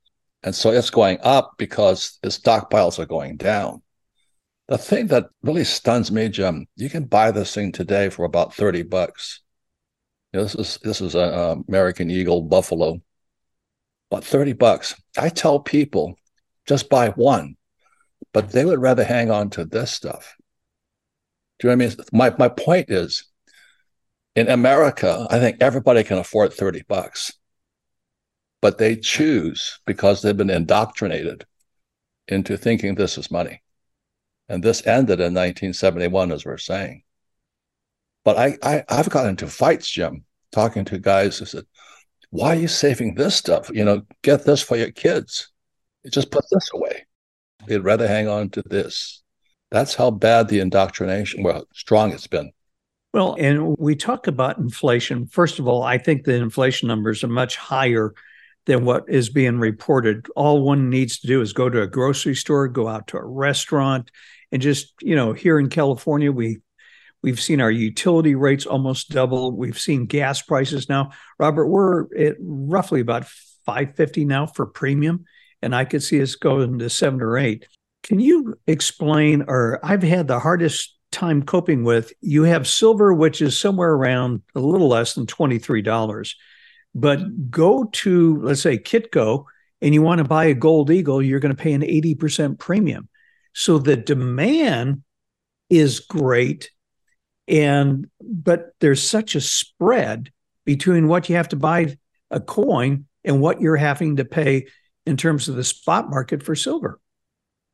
And 0.42 0.54
so 0.54 0.70
it's 0.70 0.88
going 0.88 1.18
up 1.22 1.52
because 1.58 2.18
the 2.22 2.30
stockpiles 2.30 2.98
are 2.98 3.06
going 3.06 3.36
down. 3.36 3.82
The 4.68 4.78
thing 4.78 5.08
that 5.08 5.26
really 5.42 5.64
stuns 5.64 6.10
me, 6.10 6.30
Jim, 6.30 6.66
you 6.76 6.88
can 6.88 7.04
buy 7.04 7.30
this 7.30 7.54
thing 7.54 7.72
today 7.72 8.08
for 8.08 8.24
about 8.24 8.54
30 8.54 8.84
bucks. 8.84 9.41
Know, 10.32 10.42
this 10.44 10.54
is 10.54 10.78
this 10.82 11.00
is 11.00 11.14
an 11.14 11.64
American 11.68 12.10
Eagle 12.10 12.42
Buffalo, 12.42 13.00
about 14.10 14.24
30 14.24 14.54
bucks. 14.54 14.94
I 15.18 15.28
tell 15.28 15.60
people 15.60 16.14
just 16.66 16.88
buy 16.88 17.10
one, 17.10 17.56
but 18.32 18.50
they 18.50 18.64
would 18.64 18.80
rather 18.80 19.04
hang 19.04 19.30
on 19.30 19.50
to 19.50 19.64
this 19.64 19.90
stuff. 19.90 20.36
Do 21.58 21.68
you 21.68 21.76
know 21.76 21.84
what 21.84 21.92
I 21.92 21.96
mean? 21.96 22.06
My 22.12 22.34
my 22.38 22.48
point 22.48 22.90
is 22.90 23.24
in 24.34 24.48
America, 24.48 25.26
I 25.30 25.38
think 25.38 25.58
everybody 25.60 26.02
can 26.02 26.18
afford 26.18 26.54
30 26.54 26.82
bucks, 26.88 27.32
but 28.62 28.78
they 28.78 28.96
choose 28.96 29.80
because 29.86 30.22
they've 30.22 30.36
been 30.36 30.48
indoctrinated 30.48 31.44
into 32.28 32.56
thinking 32.56 32.94
this 32.94 33.18
is 33.18 33.30
money. 33.30 33.62
And 34.48 34.62
this 34.62 34.86
ended 34.86 35.20
in 35.20 35.34
1971, 35.34 36.32
as 36.32 36.44
we're 36.44 36.58
saying. 36.58 37.02
But 38.24 38.38
I, 38.38 38.58
I 38.62 38.84
I've 38.88 39.10
gotten 39.10 39.30
into 39.30 39.46
fights, 39.48 39.90
Jim, 39.90 40.24
talking 40.52 40.84
to 40.86 40.98
guys 40.98 41.38
who 41.38 41.44
said, 41.44 41.64
"Why 42.30 42.48
are 42.56 42.60
you 42.60 42.68
saving 42.68 43.14
this 43.14 43.36
stuff? 43.36 43.70
You 43.72 43.84
know, 43.84 44.02
get 44.22 44.44
this 44.44 44.62
for 44.62 44.76
your 44.76 44.92
kids. 44.92 45.50
Just 46.10 46.30
put 46.30 46.44
this 46.50 46.70
away. 46.72 47.06
They'd 47.66 47.78
rather 47.78 48.08
hang 48.08 48.28
on 48.28 48.50
to 48.50 48.62
this." 48.62 49.22
That's 49.72 49.94
how 49.94 50.10
bad 50.10 50.48
the 50.48 50.60
indoctrination, 50.60 51.42
well, 51.42 51.66
strong 51.72 52.12
it's 52.12 52.26
been. 52.26 52.52
Well, 53.14 53.36
and 53.38 53.74
we 53.78 53.96
talk 53.96 54.26
about 54.26 54.58
inflation. 54.58 55.26
First 55.26 55.58
of 55.58 55.66
all, 55.66 55.82
I 55.82 55.96
think 55.96 56.24
the 56.24 56.34
inflation 56.34 56.88
numbers 56.88 57.24
are 57.24 57.28
much 57.28 57.56
higher 57.56 58.12
than 58.66 58.84
what 58.84 59.04
is 59.08 59.30
being 59.30 59.58
reported. 59.58 60.26
All 60.36 60.62
one 60.62 60.90
needs 60.90 61.18
to 61.20 61.26
do 61.26 61.40
is 61.40 61.54
go 61.54 61.70
to 61.70 61.82
a 61.82 61.86
grocery 61.86 62.34
store, 62.34 62.68
go 62.68 62.86
out 62.86 63.08
to 63.08 63.16
a 63.16 63.24
restaurant, 63.24 64.10
and 64.52 64.60
just, 64.60 64.92
you 65.00 65.16
know, 65.16 65.32
here 65.32 65.58
in 65.58 65.70
California, 65.70 66.30
we 66.30 66.58
We've 67.22 67.40
seen 67.40 67.60
our 67.60 67.70
utility 67.70 68.34
rates 68.34 68.66
almost 68.66 69.10
double. 69.10 69.52
We've 69.52 69.78
seen 69.78 70.06
gas 70.06 70.42
prices 70.42 70.88
now. 70.88 71.10
Robert, 71.38 71.68
we're 71.68 72.02
at 72.16 72.36
roughly 72.40 73.00
about 73.00 73.26
550 73.66 74.24
now 74.24 74.46
for 74.46 74.66
premium, 74.66 75.24
and 75.62 75.74
I 75.74 75.84
could 75.84 76.02
see 76.02 76.20
us 76.20 76.34
going 76.34 76.78
to 76.80 76.90
seven 76.90 77.22
or 77.22 77.38
eight. 77.38 77.68
Can 78.02 78.18
you 78.18 78.58
explain, 78.66 79.44
or 79.46 79.78
I've 79.84 80.02
had 80.02 80.26
the 80.26 80.40
hardest 80.40 80.98
time 81.12 81.42
coping 81.42 81.84
with, 81.84 82.12
you 82.20 82.42
have 82.42 82.66
silver, 82.66 83.14
which 83.14 83.40
is 83.40 83.58
somewhere 83.58 83.92
around 83.92 84.42
a 84.56 84.60
little 84.60 84.88
less 84.88 85.14
than 85.14 85.26
$23. 85.26 86.34
But 86.94 87.50
go 87.50 87.84
to, 87.84 88.42
let's 88.42 88.62
say, 88.62 88.78
Kitco, 88.78 89.44
and 89.80 89.94
you 89.94 90.02
want 90.02 90.18
to 90.18 90.24
buy 90.24 90.46
a 90.46 90.54
gold 90.54 90.90
eagle, 90.90 91.22
you're 91.22 91.40
going 91.40 91.54
to 91.54 91.62
pay 91.62 91.72
an 91.72 91.82
80% 91.82 92.58
premium. 92.58 93.08
So 93.52 93.78
the 93.78 93.96
demand 93.96 95.02
is 95.70 96.00
great 96.00 96.70
and 97.52 98.08
but 98.20 98.72
there's 98.80 99.02
such 99.02 99.36
a 99.36 99.40
spread 99.40 100.32
between 100.64 101.06
what 101.06 101.28
you 101.28 101.36
have 101.36 101.48
to 101.48 101.56
buy 101.56 101.96
a 102.30 102.40
coin 102.40 103.04
and 103.24 103.40
what 103.40 103.60
you're 103.60 103.76
having 103.76 104.16
to 104.16 104.24
pay 104.24 104.66
in 105.06 105.16
terms 105.16 105.48
of 105.48 105.54
the 105.54 105.64
spot 105.64 106.10
market 106.10 106.42
for 106.42 106.56
silver 106.56 106.98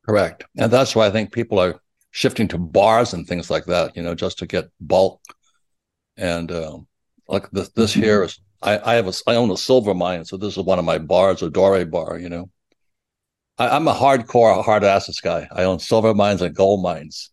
correct 0.05 0.43
and 0.57 0.71
that's 0.71 0.95
why 0.95 1.07
i 1.07 1.11
think 1.11 1.31
people 1.31 1.59
are 1.59 1.79
shifting 2.11 2.47
to 2.47 2.57
bars 2.57 3.13
and 3.13 3.27
things 3.27 3.49
like 3.49 3.65
that 3.65 3.95
you 3.95 4.03
know 4.03 4.13
just 4.13 4.37
to 4.37 4.45
get 4.45 4.69
bulk 4.79 5.21
and 6.17 6.51
uh, 6.51 6.77
like 7.27 7.49
this, 7.51 7.69
this 7.69 7.91
mm-hmm. 7.93 8.01
here 8.01 8.23
is 8.23 8.39
I, 8.61 8.91
I 8.91 8.95
have 8.95 9.07
a 9.07 9.13
I 9.25 9.35
own 9.35 9.51
a 9.51 9.57
silver 9.57 9.93
mine, 9.93 10.25
so 10.25 10.37
this 10.37 10.57
is 10.57 10.63
one 10.63 10.79
of 10.79 10.85
my 10.85 10.97
bars, 10.97 11.41
a 11.41 11.49
Dore 11.49 11.85
bar. 11.85 12.19
You 12.19 12.29
know, 12.29 12.49
I, 13.57 13.75
am 13.75 13.87
a 13.87 13.93
hardcore 13.93 14.63
hard 14.63 14.83
assets 14.83 15.21
guy. 15.21 15.47
I 15.51 15.63
own 15.63 15.79
silver 15.79 16.13
mines 16.13 16.41
and 16.41 16.53
gold 16.53 16.83
mines, 16.83 17.31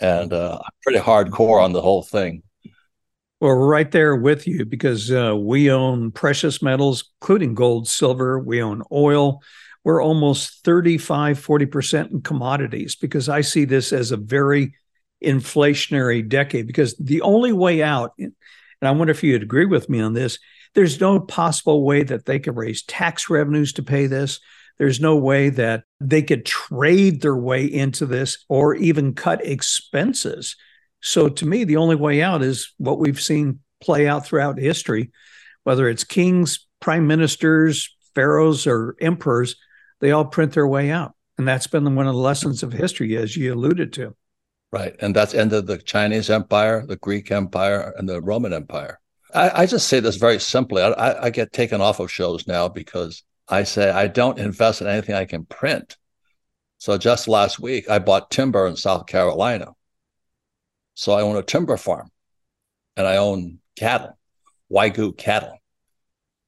and 0.00 0.32
uh, 0.32 0.58
pretty 0.82 0.98
hardcore 0.98 1.62
on 1.62 1.72
the 1.72 1.82
whole 1.82 2.02
thing. 2.02 2.42
Well, 3.40 3.56
we're 3.56 3.68
right 3.68 3.90
there 3.90 4.16
with 4.16 4.48
you 4.48 4.64
because 4.64 5.12
uh, 5.12 5.36
we 5.36 5.70
own 5.70 6.10
precious 6.10 6.60
metals, 6.60 7.10
including 7.20 7.54
gold, 7.54 7.86
silver. 7.86 8.40
We 8.40 8.60
own 8.60 8.82
oil. 8.90 9.42
We're 9.84 10.02
almost 10.02 10.64
35, 10.64 11.38
40% 11.38 12.10
in 12.10 12.20
commodities 12.22 12.96
because 12.96 13.28
I 13.28 13.42
see 13.42 13.64
this 13.64 13.92
as 13.92 14.10
a 14.10 14.16
very 14.16 14.74
inflationary 15.24 16.28
decade. 16.28 16.66
Because 16.66 16.96
the 16.96 17.22
only 17.22 17.52
way 17.52 17.80
out, 17.80 18.12
and 18.18 18.34
I 18.82 18.90
wonder 18.90 19.12
if 19.12 19.22
you'd 19.22 19.42
agree 19.42 19.66
with 19.66 19.88
me 19.88 20.00
on 20.00 20.14
this, 20.14 20.40
there's 20.74 21.00
no 21.00 21.20
possible 21.20 21.84
way 21.84 22.02
that 22.02 22.26
they 22.26 22.40
could 22.40 22.56
raise 22.56 22.82
tax 22.82 23.30
revenues 23.30 23.72
to 23.74 23.82
pay 23.82 24.06
this. 24.06 24.40
There's 24.78 25.00
no 25.00 25.16
way 25.16 25.50
that 25.50 25.84
they 26.00 26.22
could 26.22 26.46
trade 26.46 27.20
their 27.20 27.36
way 27.36 27.64
into 27.64 28.06
this 28.06 28.44
or 28.48 28.74
even 28.74 29.14
cut 29.14 29.44
expenses. 29.44 30.56
So 31.00 31.28
to 31.28 31.46
me, 31.46 31.64
the 31.64 31.76
only 31.76 31.96
way 31.96 32.22
out 32.22 32.42
is 32.42 32.72
what 32.78 32.98
we've 32.98 33.20
seen 33.20 33.60
play 33.80 34.08
out 34.08 34.26
throughout 34.26 34.58
history, 34.58 35.10
whether 35.64 35.88
it's 35.88 36.04
kings, 36.04 36.66
prime 36.80 37.06
ministers, 37.06 37.94
pharaohs, 38.14 38.66
or 38.66 38.96
emperors, 39.00 39.56
they 40.00 40.12
all 40.12 40.24
print 40.24 40.52
their 40.52 40.66
way 40.66 40.90
out. 40.90 41.14
And 41.36 41.46
that's 41.46 41.66
been 41.66 41.94
one 41.94 42.06
of 42.06 42.14
the 42.14 42.20
lessons 42.20 42.62
of 42.62 42.72
history, 42.72 43.16
as 43.16 43.36
you 43.36 43.54
alluded 43.54 43.92
to. 43.94 44.14
Right. 44.72 44.94
And 45.00 45.14
that's 45.14 45.34
ended 45.34 45.66
the 45.66 45.78
Chinese 45.78 46.28
Empire, 46.30 46.84
the 46.86 46.96
Greek 46.96 47.30
Empire, 47.30 47.94
and 47.96 48.08
the 48.08 48.20
Roman 48.20 48.52
Empire. 48.52 49.00
I, 49.34 49.62
I 49.62 49.66
just 49.66 49.88
say 49.88 50.00
this 50.00 50.16
very 50.16 50.38
simply. 50.38 50.82
I, 50.82 51.26
I, 51.26 51.30
get 51.30 51.52
taken 51.52 51.80
off 51.80 52.00
of 52.00 52.10
shows 52.10 52.46
now 52.46 52.68
because 52.68 53.22
I 53.48 53.64
say 53.64 53.90
I 53.90 54.06
don't 54.08 54.38
invest 54.38 54.80
in 54.80 54.86
anything 54.86 55.14
I 55.14 55.24
can 55.24 55.44
print. 55.44 55.96
So 56.78 56.96
just 56.98 57.28
last 57.28 57.58
week, 57.58 57.90
I 57.90 57.98
bought 57.98 58.30
timber 58.30 58.66
in 58.66 58.76
South 58.76 59.06
Carolina. 59.06 59.72
So 60.94 61.12
I 61.12 61.22
own 61.22 61.36
a 61.36 61.42
timber 61.42 61.76
farm 61.76 62.10
and 62.96 63.06
I 63.06 63.16
own 63.16 63.58
cattle, 63.76 64.18
Wagyu 64.70 65.16
cattle. 65.16 65.58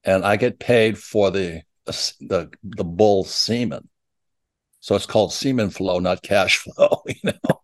And 0.04 0.25
I 0.25 0.37
get 0.37 0.59
paid 0.59 0.99
for 0.99 1.30
the 1.30 1.62
the, 1.87 2.50
the 2.62 2.85
bull 2.85 3.25
semen. 3.25 3.88
So 4.80 4.95
it's 4.95 5.07
called 5.07 5.33
semen 5.33 5.71
flow, 5.71 5.99
not 5.99 6.23
cash 6.23 6.59
flow, 6.76 7.02
you 7.07 7.14
know. 7.25 7.61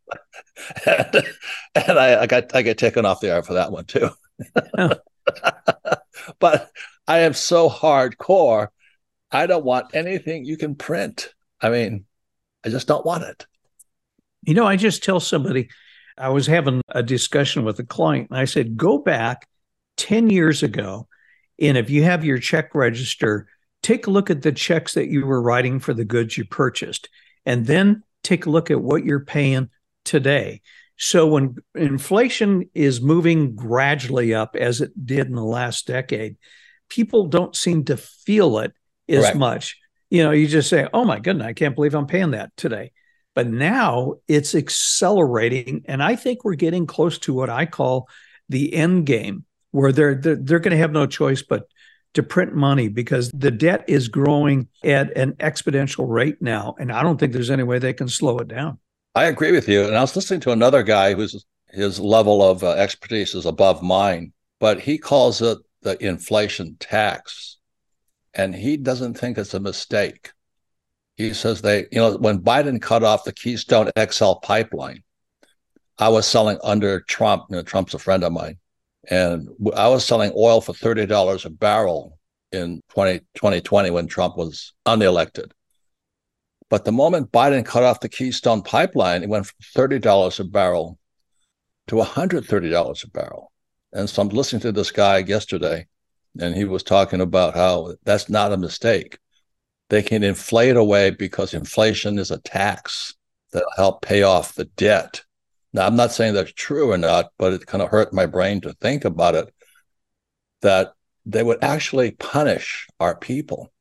and, 0.87 1.25
and 1.75 1.99
I, 1.99 2.23
I, 2.23 2.27
got 2.27 2.55
I 2.55 2.63
get 2.63 2.79
taken 2.79 3.05
off 3.05 3.21
the 3.21 3.31
air 3.31 3.43
for 3.43 3.55
that 3.55 3.73
one 3.73 3.85
too. 3.85 4.11
Oh. 4.77 4.95
but 6.39 6.71
I 7.07 7.21
am 7.21 7.33
so 7.33 7.69
hardcore. 7.69 8.69
I 9.37 9.47
don't 9.47 9.67
want 9.67 9.95
anything 9.95 10.47
you 10.47 10.57
can 10.57 10.75
print. 10.75 11.35
I 11.61 11.69
mean, 11.69 12.07
I 12.65 12.71
just 12.71 12.87
don't 12.87 13.05
want 13.05 13.25
it. 13.25 13.47
You 14.43 14.55
know, 14.55 14.67
I 14.67 14.77
just 14.77 15.05
tell 15.05 15.21
somebody 15.21 15.69
I 16.17 16.31
was 16.31 16.47
having 16.47 16.81
a 16.89 17.03
discussion 17.03 17.63
with 17.63 17.79
a 17.79 17.85
client 17.85 18.31
and 18.31 18.39
I 18.39 18.47
said, 18.47 18.79
go 18.79 18.97
back 18.97 19.47
10 19.99 20.31
years 20.31 20.63
ago. 20.63 21.07
And 21.61 21.77
if 21.77 21.91
you 21.91 22.03
have 22.03 22.25
your 22.25 22.39
check 22.39 22.75
register, 22.75 23.47
take 23.83 24.07
a 24.07 24.11
look 24.11 24.31
at 24.31 24.41
the 24.41 24.53
checks 24.53 24.95
that 24.95 25.09
you 25.09 25.27
were 25.27 25.43
writing 25.43 25.81
for 25.81 25.93
the 25.93 26.07
goods 26.07 26.39
you 26.39 26.47
purchased, 26.47 27.11
and 27.45 27.67
then 27.67 28.03
take 28.23 28.47
a 28.47 28.51
look 28.51 28.71
at 28.71 28.81
what 28.81 29.05
you're 29.05 29.21
paying 29.21 29.69
today. 30.07 30.63
So 30.97 31.27
when 31.27 31.57
inflation 31.75 32.71
is 32.73 33.03
moving 33.03 33.55
gradually 33.55 34.33
up 34.33 34.57
as 34.57 34.81
it 34.81 35.05
did 35.05 35.27
in 35.27 35.35
the 35.35 35.45
last 35.45 35.87
decade, 35.87 36.37
people 36.89 37.27
don't 37.27 37.55
seem 37.55 37.85
to 37.85 37.99
feel 37.99 38.59
it 38.61 38.73
as 39.09 39.25
Correct. 39.25 39.37
much. 39.37 39.77
You 40.11 40.23
know, 40.23 40.31
you 40.31 40.47
just 40.47 40.69
say, 40.69 40.89
"Oh 40.93 41.05
my 41.05 41.19
goodness, 41.19 41.47
I 41.47 41.53
can't 41.53 41.75
believe 41.75 41.95
I'm 41.95 42.07
paying 42.07 42.33
that 42.33 42.57
today." 42.57 42.93
But 43.35 43.49
now 43.49 44.15
it's 44.29 44.55
accelerating, 44.55 45.83
and 45.87 46.03
I 46.03 46.17
think 46.17 46.45
we're 46.45 46.55
getting 46.55 46.87
close 46.87 47.19
to 47.21 47.35
what 47.35 47.51
I 47.51 47.67
call 47.67 48.09
the 48.49 48.73
end 48.73 49.07
game, 49.07 49.45
where 49.73 49.93
they're 49.93 50.15
they're, 50.15 50.37
they're 50.37 50.59
going 50.59 50.73
to 50.73 50.79
have 50.79 50.93
no 50.93 51.07
choice 51.07 51.43
but 51.43 51.69
to 52.15 52.23
print 52.23 52.55
money 52.55 52.89
because 52.89 53.31
the 53.33 53.51
debt 53.51 53.85
is 53.89 54.09
growing 54.09 54.69
at 54.83 55.15
an 55.19 55.33
exponential 55.35 56.09
rate 56.09 56.41
now, 56.41 56.75
and 56.79 56.91
I 56.91 57.03
don't 57.03 57.19
think 57.19 57.33
there's 57.33 57.51
any 57.51 57.63
way 57.63 57.79
they 57.79 57.93
can 57.93 58.09
slow 58.09 58.39
it 58.39 58.49
down. 58.49 58.79
I 59.15 59.25
agree 59.25 59.53
with 59.53 59.69
you. 59.69 59.85
And 59.85 59.97
I 59.97 60.01
was 60.01 60.17
listening 60.17 60.41
to 60.41 60.53
another 60.53 60.83
guy 60.83 61.15
whose 61.15 61.45
his 61.71 62.01
level 62.01 62.43
of 62.43 62.65
uh, 62.65 62.71
expertise 62.71 63.35
is 63.35 63.45
above 63.45 63.83
mine, 63.83 64.33
but 64.61 64.81
he 64.81 64.99
calls 64.99 65.43
it 65.43 65.59
the 65.83 66.03
inflation 66.03 66.77
tax. 66.81 67.59
And 68.37 68.55
he 68.55 68.77
doesn't 68.77 69.15
think 69.15 69.39
it's 69.39 69.55
a 69.55 69.61
mistake. 69.61 70.31
He 71.17 71.33
says 71.33 71.63
they, 71.63 71.87
you 71.91 71.99
know, 71.99 72.17
when 72.19 72.41
Biden 72.41 72.81
cut 72.81 73.03
off 73.03 73.25
the 73.25 73.33
Keystone 73.33 73.91
XL 73.99 74.35
pipeline, 74.43 75.03
I 75.99 76.11
was 76.11 76.27
selling 76.27 76.59
under 76.63 77.01
Trump. 77.01 77.47
You 77.49 77.57
know, 77.57 77.63
Trump's 77.63 77.95
a 77.95 77.99
friend 77.99 78.23
of 78.23 78.33
mine. 78.33 78.59
And 79.09 79.49
I 79.75 79.89
was 79.89 80.05
selling 80.05 80.33
oil 80.37 80.61
for 80.61 80.75
$30 80.75 81.45
a 81.45 81.51
barrel 81.51 82.19
in 82.53 82.83
20, 82.91 83.21
2020 83.35 83.91
when 83.91 84.07
Trump 84.07 84.37
was 84.37 84.75
unelected. 84.87 85.53
But 86.69 86.85
the 86.85 86.93
moment 86.93 87.33
Biden 87.33 87.65
cut 87.65 87.85
off 87.85 88.01
the 88.01 88.09
Keystone 88.09 88.63
pipeline, 88.63 89.23
it 89.23 89.29
went 89.29 89.47
from 89.47 89.89
$30 89.89 90.41
a 90.41 90.45
barrel 90.45 90.99
to 91.87 91.97
$130 91.97 93.05
a 93.05 93.11
barrel. 93.11 93.53
And 93.93 94.11
so 94.11 94.21
I'm 94.21 94.29
listening 94.29 94.63
to 94.63 94.73
this 94.73 94.91
guy 94.91 95.19
yesterday, 95.19 95.87
and 96.41 96.55
he 96.55 96.65
was 96.65 96.83
talking 96.83 97.21
about 97.21 97.55
how 97.55 97.95
that's 98.05 98.29
not 98.29 98.53
a 98.53 98.57
mistake. 98.57 99.19
They 99.89 100.03
can 100.03 100.23
inflate 100.23 100.77
away 100.77 101.11
because 101.11 101.55
inflation 101.55 102.19
is 102.19 102.31
a 102.31 102.41
tax 102.41 103.15
that'll 103.53 103.69
help 103.77 104.03
pay 104.03 104.23
off 104.23 104.55
the 104.55 104.65
debt. 104.65 105.23
Now, 105.73 105.87
I'm 105.87 105.97
not 105.97 106.13
saying 106.13 106.35
that's 106.35 106.53
true 106.53 106.91
or 106.91 106.99
not, 106.99 107.27
but 107.39 107.53
it 107.53 107.67
kind 107.67 107.83
of 107.83 107.91
hurt 107.91 108.13
my 108.13 108.27
brain 108.27 108.61
to 108.63 108.73
think 108.75 109.05
about 109.05 109.35
it 109.35 109.53
that 110.63 110.93
they 111.25 111.43
would 111.43 111.63
actually 111.63 112.13
punish 112.13 112.87
our 112.99 113.17
people 113.17 113.73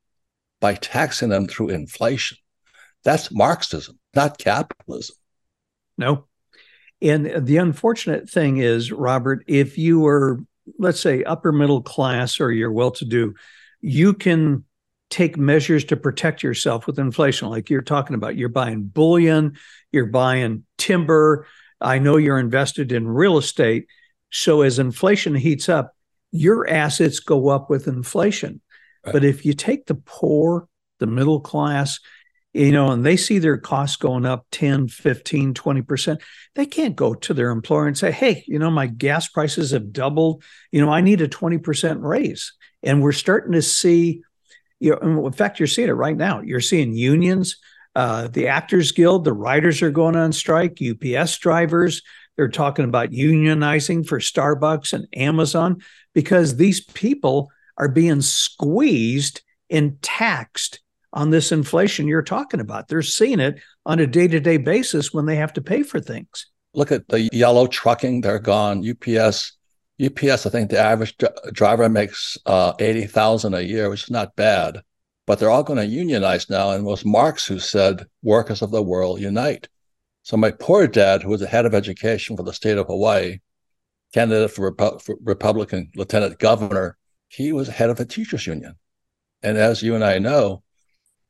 by 0.60 0.74
taxing 0.74 1.30
them 1.30 1.46
through 1.46 1.70
inflation. 1.70 2.38
That's 3.04 3.32
Marxism, 3.32 3.98
not 4.14 4.38
capitalism. 4.38 5.16
No. 5.96 6.26
And 7.00 7.46
the 7.46 7.58
unfortunate 7.58 8.28
thing 8.28 8.58
is, 8.58 8.90
Robert, 8.90 9.44
if 9.46 9.78
you 9.78 10.00
were, 10.00 10.40
let's 10.78 11.00
say, 11.00 11.24
upper 11.24 11.52
middle 11.52 11.82
class 11.82 12.40
or 12.40 12.50
you're 12.50 12.72
well 12.72 12.90
to 12.92 13.04
do, 13.04 13.34
you 13.80 14.12
can 14.12 14.64
take 15.10 15.36
measures 15.36 15.84
to 15.84 15.96
protect 15.96 16.42
yourself 16.42 16.86
with 16.86 16.98
inflation, 16.98 17.48
like 17.48 17.70
you're 17.70 17.82
talking 17.82 18.14
about. 18.14 18.36
You're 18.36 18.48
buying 18.48 18.84
bullion, 18.84 19.56
you're 19.92 20.06
buying 20.06 20.64
timber. 20.78 21.46
I 21.80 21.98
know 21.98 22.16
you're 22.16 22.38
invested 22.38 22.92
in 22.92 23.06
real 23.06 23.38
estate. 23.38 23.86
So 24.30 24.62
as 24.62 24.78
inflation 24.78 25.34
heats 25.34 25.68
up, 25.68 25.94
your 26.32 26.68
assets 26.68 27.20
go 27.20 27.48
up 27.48 27.70
with 27.70 27.86
inflation. 27.86 28.60
Right. 29.04 29.12
But 29.12 29.24
if 29.24 29.44
you 29.44 29.52
take 29.52 29.86
the 29.86 29.94
poor, 29.94 30.68
the 30.98 31.06
middle 31.06 31.40
class, 31.40 32.00
you 32.56 32.72
know, 32.72 32.90
and 32.90 33.04
they 33.04 33.18
see 33.18 33.38
their 33.38 33.58
costs 33.58 33.96
going 33.96 34.24
up 34.24 34.46
10, 34.50 34.88
15, 34.88 35.52
20%, 35.52 36.20
they 36.54 36.64
can't 36.64 36.96
go 36.96 37.12
to 37.12 37.34
their 37.34 37.50
employer 37.50 37.86
and 37.86 37.98
say, 37.98 38.10
hey, 38.10 38.44
you 38.46 38.58
know, 38.58 38.70
my 38.70 38.86
gas 38.86 39.28
prices 39.28 39.72
have 39.72 39.92
doubled. 39.92 40.42
You 40.72 40.80
know, 40.84 40.90
I 40.90 41.02
need 41.02 41.20
a 41.20 41.28
20% 41.28 42.02
raise. 42.02 42.54
And 42.82 43.02
we're 43.02 43.12
starting 43.12 43.52
to 43.52 43.60
see, 43.60 44.22
you 44.80 44.98
know, 45.02 45.26
in 45.26 45.32
fact, 45.32 45.60
you're 45.60 45.66
seeing 45.66 45.90
it 45.90 45.92
right 45.92 46.16
now. 46.16 46.40
You're 46.40 46.60
seeing 46.60 46.94
unions, 46.94 47.56
uh, 47.94 48.28
the 48.28 48.48
Actors 48.48 48.92
Guild, 48.92 49.24
the 49.24 49.34
writers 49.34 49.82
are 49.82 49.90
going 49.90 50.16
on 50.16 50.32
strike, 50.32 50.78
UPS 50.80 51.38
drivers, 51.38 52.00
they're 52.36 52.48
talking 52.48 52.84
about 52.84 53.10
unionizing 53.10 54.06
for 54.06 54.18
Starbucks 54.18 54.92
and 54.92 55.06
Amazon 55.14 55.82
because 56.14 56.56
these 56.56 56.80
people 56.80 57.50
are 57.76 57.88
being 57.88 58.22
squeezed 58.22 59.42
and 59.70 60.00
taxed 60.00 60.80
on 61.16 61.30
this 61.30 61.50
inflation 61.50 62.06
you're 62.06 62.22
talking 62.22 62.60
about. 62.60 62.88
They're 62.88 63.00
seeing 63.02 63.40
it 63.40 63.58
on 63.86 63.98
a 63.98 64.06
day 64.06 64.28
to 64.28 64.38
day 64.38 64.58
basis 64.58 65.12
when 65.12 65.24
they 65.24 65.36
have 65.36 65.54
to 65.54 65.62
pay 65.62 65.82
for 65.82 65.98
things. 65.98 66.46
Look 66.74 66.92
at 66.92 67.08
the 67.08 67.28
yellow 67.32 67.66
trucking; 67.66 68.20
they're 68.20 68.38
gone. 68.38 68.88
UPS, 68.88 69.56
UPS. 70.04 70.46
I 70.46 70.50
think 70.50 70.70
the 70.70 70.78
average 70.78 71.16
driver 71.52 71.88
makes 71.88 72.36
uh, 72.44 72.74
eighty 72.78 73.06
thousand 73.06 73.54
a 73.54 73.62
year, 73.62 73.88
which 73.88 74.04
is 74.04 74.10
not 74.10 74.36
bad. 74.36 74.82
But 75.26 75.40
they're 75.40 75.50
all 75.50 75.64
going 75.64 75.78
to 75.78 75.86
unionize 75.86 76.48
now, 76.48 76.70
and 76.70 76.84
it 76.84 76.88
was 76.88 77.04
Marx 77.04 77.46
who 77.46 77.58
said, 77.58 78.06
"Workers 78.22 78.60
of 78.60 78.70
the 78.70 78.82
world 78.82 79.20
unite." 79.20 79.68
So 80.22 80.36
my 80.36 80.50
poor 80.50 80.86
dad, 80.86 81.22
who 81.22 81.30
was 81.30 81.40
the 81.40 81.46
head 81.46 81.66
of 81.66 81.74
education 81.74 82.36
for 82.36 82.42
the 82.42 82.52
state 82.52 82.76
of 82.76 82.88
Hawaii, 82.88 83.38
candidate 84.12 84.50
for, 84.50 84.72
Repu- 84.72 85.00
for 85.00 85.16
Republican 85.22 85.90
lieutenant 85.94 86.38
governor, 86.40 86.98
he 87.28 87.52
was 87.52 87.68
head 87.68 87.90
of 87.90 88.00
a 88.00 88.04
teachers 88.04 88.46
union. 88.46 88.74
And 89.42 89.56
as 89.56 89.84
you 89.84 89.94
and 89.94 90.02
I 90.04 90.18
know, 90.18 90.64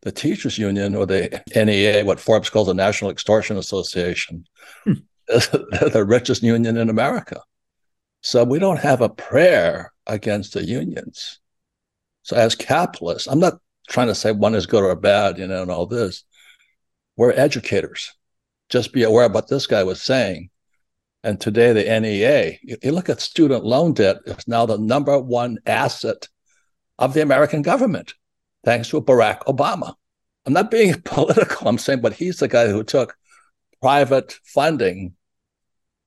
the 0.06 0.12
teachers 0.12 0.56
union 0.56 0.94
or 0.94 1.04
the 1.04 1.42
NEA, 1.56 2.04
what 2.04 2.20
Forbes 2.20 2.48
calls 2.48 2.68
the 2.68 2.74
National 2.74 3.10
Extortion 3.10 3.56
Association, 3.56 4.46
hmm. 4.84 4.92
is 5.26 5.48
the 5.92 6.04
richest 6.06 6.44
union 6.44 6.76
in 6.76 6.88
America. 6.88 7.40
So 8.20 8.44
we 8.44 8.60
don't 8.60 8.78
have 8.78 9.00
a 9.00 9.08
prayer 9.08 9.92
against 10.06 10.52
the 10.52 10.64
unions. 10.64 11.40
So 12.22 12.36
as 12.36 12.54
capitalists, 12.54 13.26
I'm 13.26 13.40
not 13.40 13.54
trying 13.88 14.06
to 14.06 14.14
say 14.14 14.30
one 14.30 14.54
is 14.54 14.66
good 14.66 14.84
or 14.84 14.94
bad, 14.94 15.38
you 15.38 15.48
know, 15.48 15.62
and 15.62 15.72
all 15.72 15.86
this. 15.86 16.22
We're 17.16 17.32
educators. 17.32 18.14
Just 18.68 18.92
be 18.92 19.02
aware 19.02 19.26
of 19.26 19.34
what 19.34 19.48
this 19.48 19.66
guy 19.66 19.82
was 19.82 20.00
saying. 20.00 20.50
And 21.24 21.40
today, 21.40 21.72
the 21.72 22.00
NEA, 22.00 22.60
you, 22.62 22.76
you 22.80 22.92
look 22.92 23.08
at 23.08 23.20
student 23.20 23.64
loan 23.64 23.92
debt, 23.92 24.18
it's 24.24 24.46
now 24.46 24.66
the 24.66 24.78
number 24.78 25.18
one 25.18 25.58
asset 25.66 26.28
of 26.96 27.12
the 27.12 27.22
American 27.22 27.62
government 27.62 28.14
thanks 28.66 28.90
to 28.90 29.00
Barack 29.00 29.44
Obama. 29.44 29.94
I'm 30.44 30.52
not 30.52 30.70
being 30.70 31.00
political, 31.04 31.68
I'm 31.68 31.78
saying, 31.78 32.02
but 32.02 32.12
he's 32.12 32.38
the 32.38 32.48
guy 32.48 32.68
who 32.68 32.84
took 32.84 33.16
private 33.80 34.38
funding 34.44 35.14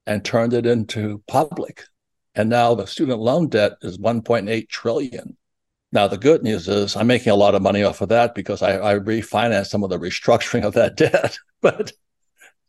and 0.05 0.23
turned 0.23 0.53
it 0.53 0.67
into 0.67 1.23
public. 1.27 1.85
And 2.35 2.49
now 2.49 2.75
the 2.75 2.85
student 2.85 3.19
loan 3.19 3.47
debt 3.47 3.73
is 3.81 3.97
1.8 3.97 4.69
trillion. 4.69 5.37
Now 5.91 6.07
the 6.07 6.17
good 6.17 6.43
news 6.43 6.67
is 6.67 6.95
I'm 6.95 7.07
making 7.07 7.31
a 7.31 7.35
lot 7.35 7.55
of 7.55 7.61
money 7.61 7.81
off 7.83 8.01
of 8.01 8.09
that 8.09 8.35
because 8.35 8.61
I, 8.61 8.77
I 8.77 8.99
refinanced 8.99 9.67
some 9.67 9.83
of 9.83 9.89
the 9.89 9.97
restructuring 9.97 10.63
of 10.63 10.73
that 10.73 10.95
debt. 10.97 11.37
but 11.61 11.93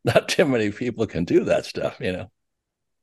not 0.04 0.28
too 0.28 0.46
many 0.46 0.70
people 0.70 1.06
can 1.06 1.24
do 1.24 1.44
that 1.44 1.66
stuff, 1.66 1.96
you 2.00 2.12
know. 2.12 2.30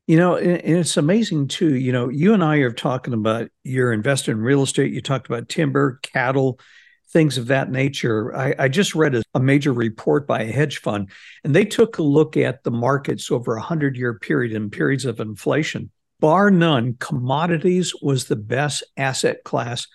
You 0.07 0.15
know, 0.15 0.37
and 0.37 0.77
it's 0.77 0.95
amazing 0.95 1.49
too. 1.49 1.75
You 1.75 1.91
know, 1.91 2.07
you 2.07 2.33
and 2.33 2.41
I 2.41 2.57
are 2.57 2.71
talking 2.71 3.13
about 3.13 3.49
you're 3.63 3.91
invested 3.91 4.31
in 4.31 4.39
real 4.39 4.63
estate. 4.63 4.93
You 4.93 5.01
talked 5.01 5.27
about 5.27 5.49
timber, 5.49 5.99
cattle, 6.01 6.59
things 7.09 7.37
of 7.37 7.47
that 7.47 7.71
nature. 7.71 8.35
I, 8.35 8.55
I 8.59 8.67
just 8.67 8.95
read 8.95 9.15
a, 9.15 9.23
a, 9.33 9.39
major 9.39 9.73
report 9.73 10.27
by 10.27 10.41
a 10.41 10.51
hedge 10.51 10.79
fund, 10.79 11.09
and 11.43 11.55
they 11.55 11.65
took 11.65 11.97
a 11.97 12.03
look 12.03 12.35
at 12.37 12.63
the 12.63 12.71
markets 12.71 13.31
over 13.31 13.55
a 13.55 13.61
hundred 13.61 13.95
year 13.95 14.19
period 14.19 14.55
and 14.55 14.71
periods 14.71 15.05
of 15.05 15.19
inflation. 15.19 15.91
Bar 16.19 16.51
none, 16.51 16.95
commodities 16.99 17.93
was 18.01 18.25
the 18.25 18.35
best 18.35 18.83
asset 18.97 19.43
class 19.43 19.87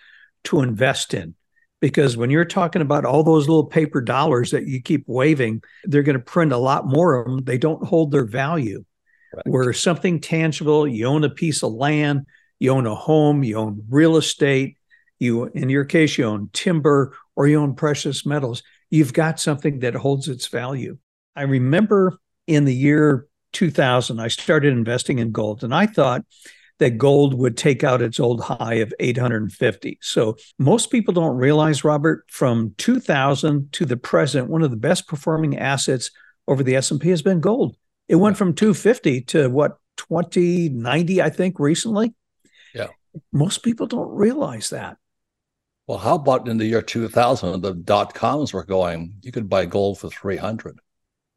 to 0.45 0.61
invest 0.61 1.15
in. 1.15 1.35
Because 1.81 2.17
when 2.17 2.31
you're 2.31 2.45
talking 2.45 2.81
about 2.81 3.05
all 3.05 3.25
those 3.25 3.49
little 3.49 3.67
paper 3.67 4.01
dollars 4.01 4.53
that 4.53 4.69
you 4.69 4.81
keep 4.81 5.05
waving, 5.09 5.63
they're 5.83 6.05
going 6.05 6.17
to 6.17 6.25
print 6.25 6.53
a 6.53 6.57
lot 6.57 6.87
more 6.87 7.17
of 7.17 7.27
them. 7.27 7.45
They 7.45 7.59
don't 7.59 7.85
hold 7.85 8.13
their 8.13 8.25
value. 8.25 8.85
Right. 9.35 9.49
Where 9.49 9.73
something 9.73 10.21
tangible, 10.21 10.87
you 10.87 11.07
own 11.07 11.25
a 11.25 11.31
piece 11.31 11.65
of 11.65 11.73
land, 11.73 12.27
you 12.61 12.71
own 12.71 12.87
a 12.87 12.95
home, 12.95 13.43
you 13.43 13.57
own 13.57 13.85
real 13.89 14.17
estate, 14.17 14.77
you 15.23 15.47
in 15.47 15.71
your 15.71 15.87
case, 15.87 16.19
you 16.19 16.25
own 16.27 16.51
timber 16.53 17.17
or 17.37 17.47
you 17.47 17.59
own 17.59 17.75
precious 17.75 18.27
metals. 18.27 18.63
you've 18.93 19.15
got 19.15 19.41
something 19.41 19.79
that 19.81 19.95
holds 19.95 20.29
its 20.29 20.47
value. 20.49 20.99
I 21.35 21.43
remember 21.43 22.19
in 22.47 22.67
the 22.67 22.75
year 22.75 23.27
2000, 23.55 24.21
I 24.21 24.29
started 24.29 24.73
investing 24.73 25.19
in 25.19 25.33
gold, 25.33 25.65
and 25.65 25.75
I 25.75 25.87
thought 25.87 26.23
that 26.79 26.99
gold 26.99 27.33
would 27.35 27.57
take 27.57 27.83
out 27.83 28.03
its 28.03 28.21
old 28.21 28.43
high 28.43 28.75
of 28.75 28.93
850. 29.01 29.99
So 30.03 30.37
most 30.59 30.91
people 30.91 31.15
don't 31.15 31.37
realize, 31.37 31.85
Robert, 31.85 32.25
from 32.29 32.75
2000 32.77 33.73
to 33.73 33.87
the 33.87 33.97
present, 33.97 34.51
one 34.51 34.63
of 34.63 34.71
the 34.71 34.77
best 34.77 35.09
performing 35.09 35.57
assets 35.59 36.11
over 36.47 36.63
the 36.63 36.77
S&P 36.77 37.09
has 37.09 37.23
been 37.23 37.41
gold. 37.41 37.77
It 38.09 38.17
went 38.17 38.37
from 38.37 38.55
250 38.55 39.23
to 39.23 39.49
what 39.49 39.79
2090, 39.97 41.23
I 41.23 41.31
think, 41.31 41.59
recently. 41.59 42.15
Yeah. 42.75 42.89
Most 43.33 43.63
people 43.63 43.87
don't 43.87 44.11
realize 44.11 44.69
that. 44.71 44.99
Well, 45.87 45.99
how 45.99 46.15
about 46.15 46.49
in 46.49 46.59
the 46.59 46.67
year 46.67 46.83
2000, 46.83 47.61
the 47.61 47.75
dot 47.75 48.15
coms 48.15 48.53
were 48.53 48.65
going, 48.65 49.15
you 49.23 49.33
could 49.33 49.49
buy 49.49 49.67
gold 49.67 49.99
for 49.99 50.09
300. 50.09 50.79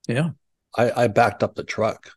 Yeah. 0.07 0.29
I, 0.77 1.03
I 1.03 1.07
backed 1.07 1.43
up 1.43 1.55
the 1.55 1.63
truck. 1.63 2.11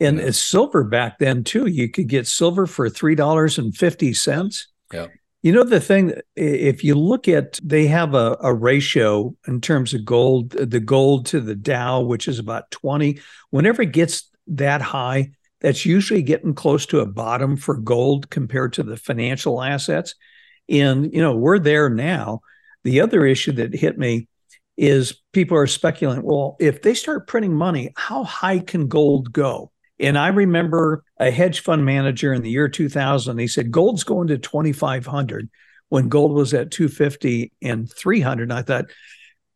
And 0.00 0.18
yeah. 0.18 0.30
silver 0.32 0.84
back 0.84 1.18
then 1.18 1.44
too. 1.44 1.66
You 1.66 1.88
could 1.88 2.08
get 2.08 2.26
silver 2.26 2.66
for 2.66 2.90
three 2.90 3.14
dollars 3.14 3.56
and 3.56 3.74
fifty 3.74 4.12
cents. 4.12 4.66
Yeah. 4.92 5.06
You 5.42 5.52
know 5.52 5.64
the 5.64 5.80
thing. 5.80 6.14
If 6.34 6.82
you 6.82 6.96
look 6.96 7.28
at, 7.28 7.60
they 7.62 7.86
have 7.86 8.14
a, 8.14 8.36
a 8.40 8.52
ratio 8.52 9.36
in 9.46 9.60
terms 9.60 9.94
of 9.94 10.04
gold, 10.04 10.50
the 10.50 10.80
gold 10.80 11.26
to 11.26 11.40
the 11.40 11.54
Dow, 11.54 12.00
which 12.00 12.26
is 12.26 12.40
about 12.40 12.70
twenty. 12.72 13.20
Whenever 13.50 13.82
it 13.82 13.92
gets 13.92 14.28
that 14.48 14.82
high, 14.82 15.30
that's 15.60 15.86
usually 15.86 16.22
getting 16.22 16.54
close 16.54 16.84
to 16.86 17.00
a 17.00 17.06
bottom 17.06 17.56
for 17.56 17.76
gold 17.76 18.28
compared 18.28 18.72
to 18.74 18.82
the 18.82 18.96
financial 18.96 19.62
assets. 19.62 20.16
And 20.68 21.12
you 21.12 21.20
know 21.20 21.36
we're 21.36 21.58
there 21.58 21.88
now. 21.88 22.40
The 22.84 23.00
other 23.00 23.24
issue 23.24 23.52
that 23.52 23.74
hit 23.74 23.98
me 23.98 24.28
is 24.76 25.20
people 25.32 25.56
are 25.56 25.66
speculating. 25.66 26.24
Well, 26.24 26.56
if 26.58 26.82
they 26.82 26.94
start 26.94 27.28
printing 27.28 27.54
money, 27.54 27.92
how 27.96 28.24
high 28.24 28.58
can 28.58 28.88
gold 28.88 29.32
go? 29.32 29.70
And 30.00 30.18
I 30.18 30.28
remember 30.28 31.04
a 31.18 31.30
hedge 31.30 31.60
fund 31.60 31.84
manager 31.84 32.32
in 32.32 32.42
the 32.42 32.50
year 32.50 32.68
2000, 32.68 33.38
he 33.38 33.46
said, 33.46 33.70
gold's 33.70 34.02
going 34.02 34.28
to 34.28 34.38
2,500 34.38 35.48
when 35.90 36.08
gold 36.08 36.32
was 36.32 36.54
at 36.54 36.70
250 36.70 37.52
and 37.62 37.92
300. 37.92 38.44
And 38.44 38.52
I 38.52 38.62
thought, 38.62 38.86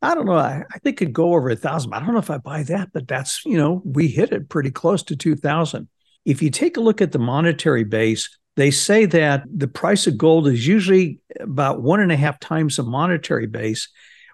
I 0.03 0.15
don't 0.15 0.27
know. 0.27 0.35
I, 0.35 0.63
I 0.73 0.79
think 0.79 1.01
it 1.01 1.07
could 1.07 1.13
go 1.13 1.35
over 1.35 1.51
a 1.51 1.57
thousand. 1.57 1.95
I 1.95 1.99
don't 1.99 2.13
know 2.13 2.19
if 2.19 2.31
I 2.31 2.39
buy 2.39 2.63
that, 2.65 2.91
but 2.93 3.09
that's, 3.09 3.45
you 3.45 3.57
know, 3.57 3.83
we 3.85 4.09
hit 4.09 4.33
it 4.33 4.49
pretty 4.49 4.71
close 4.71 5.03
to 5.05 5.17
2000. 5.17 5.89
If 6.25 6.43
you 6.43 6.51
take 6.51 6.77
a 6.77 6.83
look 6.83 7.01
at 7.01 7.13
the 7.13 7.19
monetary 7.19 7.85
base, 7.85 8.39
they 8.57 8.71
say 8.71 9.05
that 9.05 9.45
the 9.53 9.69
price 9.69 10.07
of 10.07 10.19
gold 10.19 10.49
is 10.49 10.67
usually 10.67 11.21
about 11.39 11.83
one 11.83 12.01
and 12.01 12.11
a 12.11 12.17
half 12.17 12.41
times 12.41 12.77
the 12.77 12.83
monetary 12.83 13.47
base. 13.47 13.89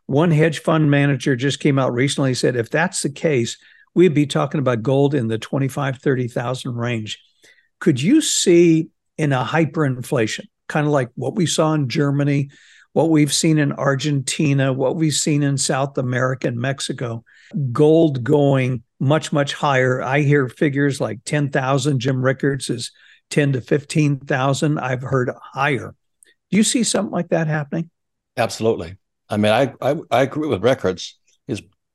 One 0.07 0.31
hedge 0.31 0.61
fund 0.61 0.91
manager 0.91 1.37
just 1.37 1.61
came 1.61 1.79
out 1.79 1.93
recently 1.93 2.35
said 2.35 2.57
if 2.57 2.71
that's 2.71 3.03
the 3.03 3.11
case, 3.11 3.59
we'd 3.95 4.15
be 4.15 4.27
talking 4.27 4.61
about 4.61 4.83
gold 4.83 5.15
in 5.15 5.29
the 5.29 5.39
25, 5.39 5.99
30,000 5.99 6.75
range. 6.75 7.21
Could 7.81 8.01
you 8.01 8.21
see 8.21 8.89
in 9.19 9.33
a 9.33 9.45
hyperinflation, 9.45 10.47
kind 10.69 10.87
of 10.87 10.93
like 10.93 11.11
what 11.15 11.35
we 11.35 11.47
saw 11.47 11.75
in 11.75 11.89
Germany, 11.89 12.51
what 12.93 13.11
we've 13.11 13.33
seen 13.33 13.59
in 13.59 13.73
Argentina, 13.73 14.73
what 14.73 14.97
we've 14.97 15.15
seen 15.15 15.43
in 15.43 15.59
South 15.59 15.99
America 15.99 16.47
and 16.47 16.59
Mexico, 16.59 17.25
gold 17.73 18.23
going 18.23 18.83
much, 19.01 19.33
much 19.33 19.55
higher. 19.55 20.01
I 20.03 20.21
hear 20.21 20.49
figures 20.49 21.01
like 21.01 21.25
10,000. 21.25 21.99
Jim 21.99 22.23
Rickards 22.23 22.71
is 22.71 22.93
10 23.33 23.55
to 23.55 23.61
15,000. 23.61 24.79
I've 24.79 25.03
heard 25.03 25.31
higher. 25.53 25.95
Do 26.51 26.57
you 26.57 26.63
see 26.63 26.85
something 26.85 27.13
like 27.13 27.31
that 27.31 27.49
happening? 27.49 27.91
Absolutely. 28.37 28.97
I 29.29 29.37
mean, 29.37 29.53
I, 29.53 29.73
I, 29.81 29.97
I 30.11 30.23
agree 30.23 30.49
with 30.49 30.63
Rickards 30.63 31.19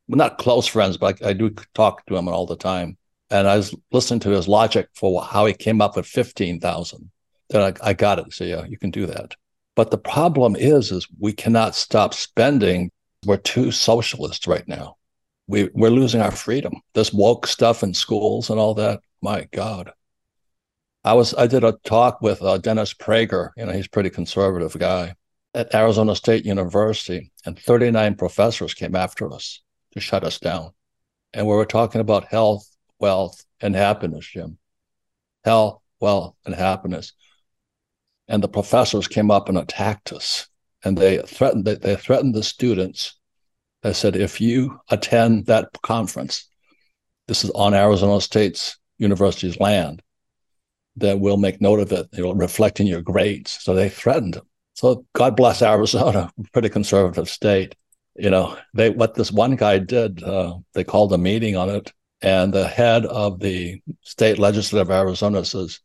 we're 0.08 0.18
not 0.18 0.38
close 0.38 0.68
friends, 0.68 0.98
but 0.98 1.22
I, 1.22 1.30
I 1.30 1.34
do 1.34 1.50
talk 1.74 2.06
to 2.06 2.16
him 2.16 2.28
all 2.28 2.46
the 2.46 2.56
time. 2.56 2.98
And 3.30 3.48
I 3.48 3.58
was 3.58 3.76
listening 3.92 4.22
to 4.22 4.30
his 4.30 4.48
logic 4.48 4.88
for 4.96 5.22
how 5.22 5.46
he 5.46 5.54
came 5.54 5.82
up 5.82 5.98
with 5.98 6.06
15,000. 6.06 7.12
Then 7.50 7.62
I, 7.62 7.90
I 7.90 7.94
got 7.94 8.20
it. 8.20 8.34
So 8.34 8.46
yeah, 8.46 8.66
you 8.66 8.78
can 8.78 8.92
do 8.92 9.06
that. 9.06 9.36
But 9.76 9.92
the 9.92 9.98
problem 9.98 10.56
is, 10.56 10.92
is 10.92 11.08
we 11.20 11.34
cannot 11.34 11.76
stop 11.76 12.14
spending. 12.14 12.90
We're 13.26 13.38
too 13.38 13.72
socialist 13.72 14.48
right 14.48 14.68
now. 14.68 14.96
We, 15.48 15.70
we're 15.74 15.90
losing 15.90 16.22
our 16.22 16.32
freedom. 16.32 16.74
This 16.94 17.14
woke 17.14 17.48
stuff 17.48 17.84
in 17.84 17.94
schools 17.94 18.50
and 18.50 18.60
all 18.60 18.74
that. 18.76 19.02
My 19.22 19.48
God. 19.52 19.92
I 21.08 21.14
was 21.14 21.34
I 21.36 21.48
did 21.48 21.64
a 21.64 21.72
talk 21.86 22.22
with 22.22 22.42
uh, 22.42 22.58
Dennis 22.58 22.94
Prager. 22.94 23.52
You 23.56 23.66
know, 23.66 23.72
he's 23.72 23.86
a 23.86 23.90
pretty 23.90 24.10
conservative 24.10 24.78
guy 24.78 25.16
at 25.54 25.74
Arizona 25.74 26.14
State 26.18 26.44
University, 26.44 27.32
and 27.46 27.58
39 27.58 28.16
professors 28.16 28.74
came 28.74 28.94
after 28.94 29.32
us 29.32 29.62
to 29.94 30.02
shut 30.02 30.26
us 30.26 30.38
down. 30.38 30.72
And 31.32 31.48
we 31.48 31.56
were 31.56 31.66
talking 31.66 32.02
about 32.02 32.26
health, 32.26 32.70
wealth, 33.00 33.46
and 33.62 33.74
happiness, 33.74 34.26
Jim. 34.26 34.58
Health, 35.46 35.82
wealth, 36.02 36.36
and 36.46 36.54
happiness. 36.54 37.14
And 38.28 38.44
the 38.44 38.50
professors 38.50 39.08
came 39.08 39.32
up 39.32 39.48
and 39.48 39.58
attacked 39.58 40.12
us. 40.12 40.50
And 40.84 40.98
they 40.98 41.20
threatened 41.20 41.64
they, 41.64 41.76
they 41.76 41.96
threatened 41.96 42.36
the 42.36 42.44
students. 42.44 43.18
They 43.82 43.94
said, 43.94 44.18
if 44.18 44.42
you 44.42 44.82
attend 44.90 45.46
that 45.46 45.70
conference, 45.84 46.50
this 47.30 47.46
is 47.46 47.50
on 47.52 47.74
Arizona 47.74 48.20
State's 48.20 48.78
university's 48.98 49.58
land, 49.58 50.04
then 50.98 51.20
we'll 51.20 51.38
make 51.38 51.62
note 51.62 51.80
of 51.80 51.92
it. 51.92 52.08
It'll 52.14 52.36
reflect 52.36 52.80
in 52.80 52.88
your 52.88 53.02
grades. 53.02 53.52
So 53.62 53.74
they 53.74 53.90
threatened 53.90 54.34
them. 54.34 54.48
So 54.74 55.06
God 55.14 55.36
bless 55.36 55.62
Arizona, 55.62 56.32
pretty 56.54 56.70
conservative 56.70 57.30
state 57.30 57.76
you 58.18 58.30
know 58.30 58.58
they 58.74 58.90
what 58.90 59.14
this 59.14 59.32
one 59.32 59.56
guy 59.56 59.78
did 59.78 60.24
uh, 60.24 60.58
they 60.74 60.84
called 60.84 61.14
a 61.14 61.18
meeting 61.18 61.56
on 61.56 61.70
it 61.70 61.94
and 62.22 62.52
the 62.52 62.68
head 62.68 63.06
of 63.06 63.40
the 63.40 63.82
state 64.02 64.40
legislative 64.40 64.90
of 64.90 64.96
arizona 64.96 65.46
says 65.46 65.80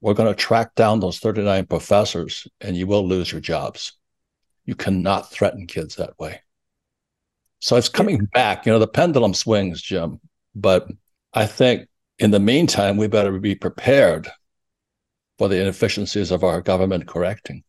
we're 0.00 0.14
going 0.14 0.32
to 0.32 0.34
track 0.34 0.74
down 0.74 1.00
those 1.00 1.18
39 1.18 1.66
professors 1.66 2.48
and 2.60 2.76
you 2.76 2.86
will 2.86 3.06
lose 3.06 3.30
your 3.30 3.40
jobs 3.40 3.92
you 4.64 4.74
cannot 4.74 5.30
threaten 5.30 5.66
kids 5.66 5.96
that 5.96 6.18
way 6.18 6.40
so 7.58 7.76
it's 7.76 7.90
coming 7.90 8.24
back 8.32 8.64
you 8.64 8.72
know 8.72 8.78
the 8.78 8.86
pendulum 8.86 9.34
swings 9.34 9.82
jim 9.82 10.18
but 10.54 10.88
i 11.34 11.44
think 11.46 11.86
in 12.20 12.30
the 12.30 12.40
meantime 12.40 12.96
we 12.96 13.06
better 13.06 13.38
be 13.38 13.54
prepared 13.54 14.28
for 15.38 15.48
the 15.48 15.60
inefficiencies 15.60 16.30
of 16.30 16.44
our 16.44 16.60
government 16.60 17.06
correcting 17.06 17.64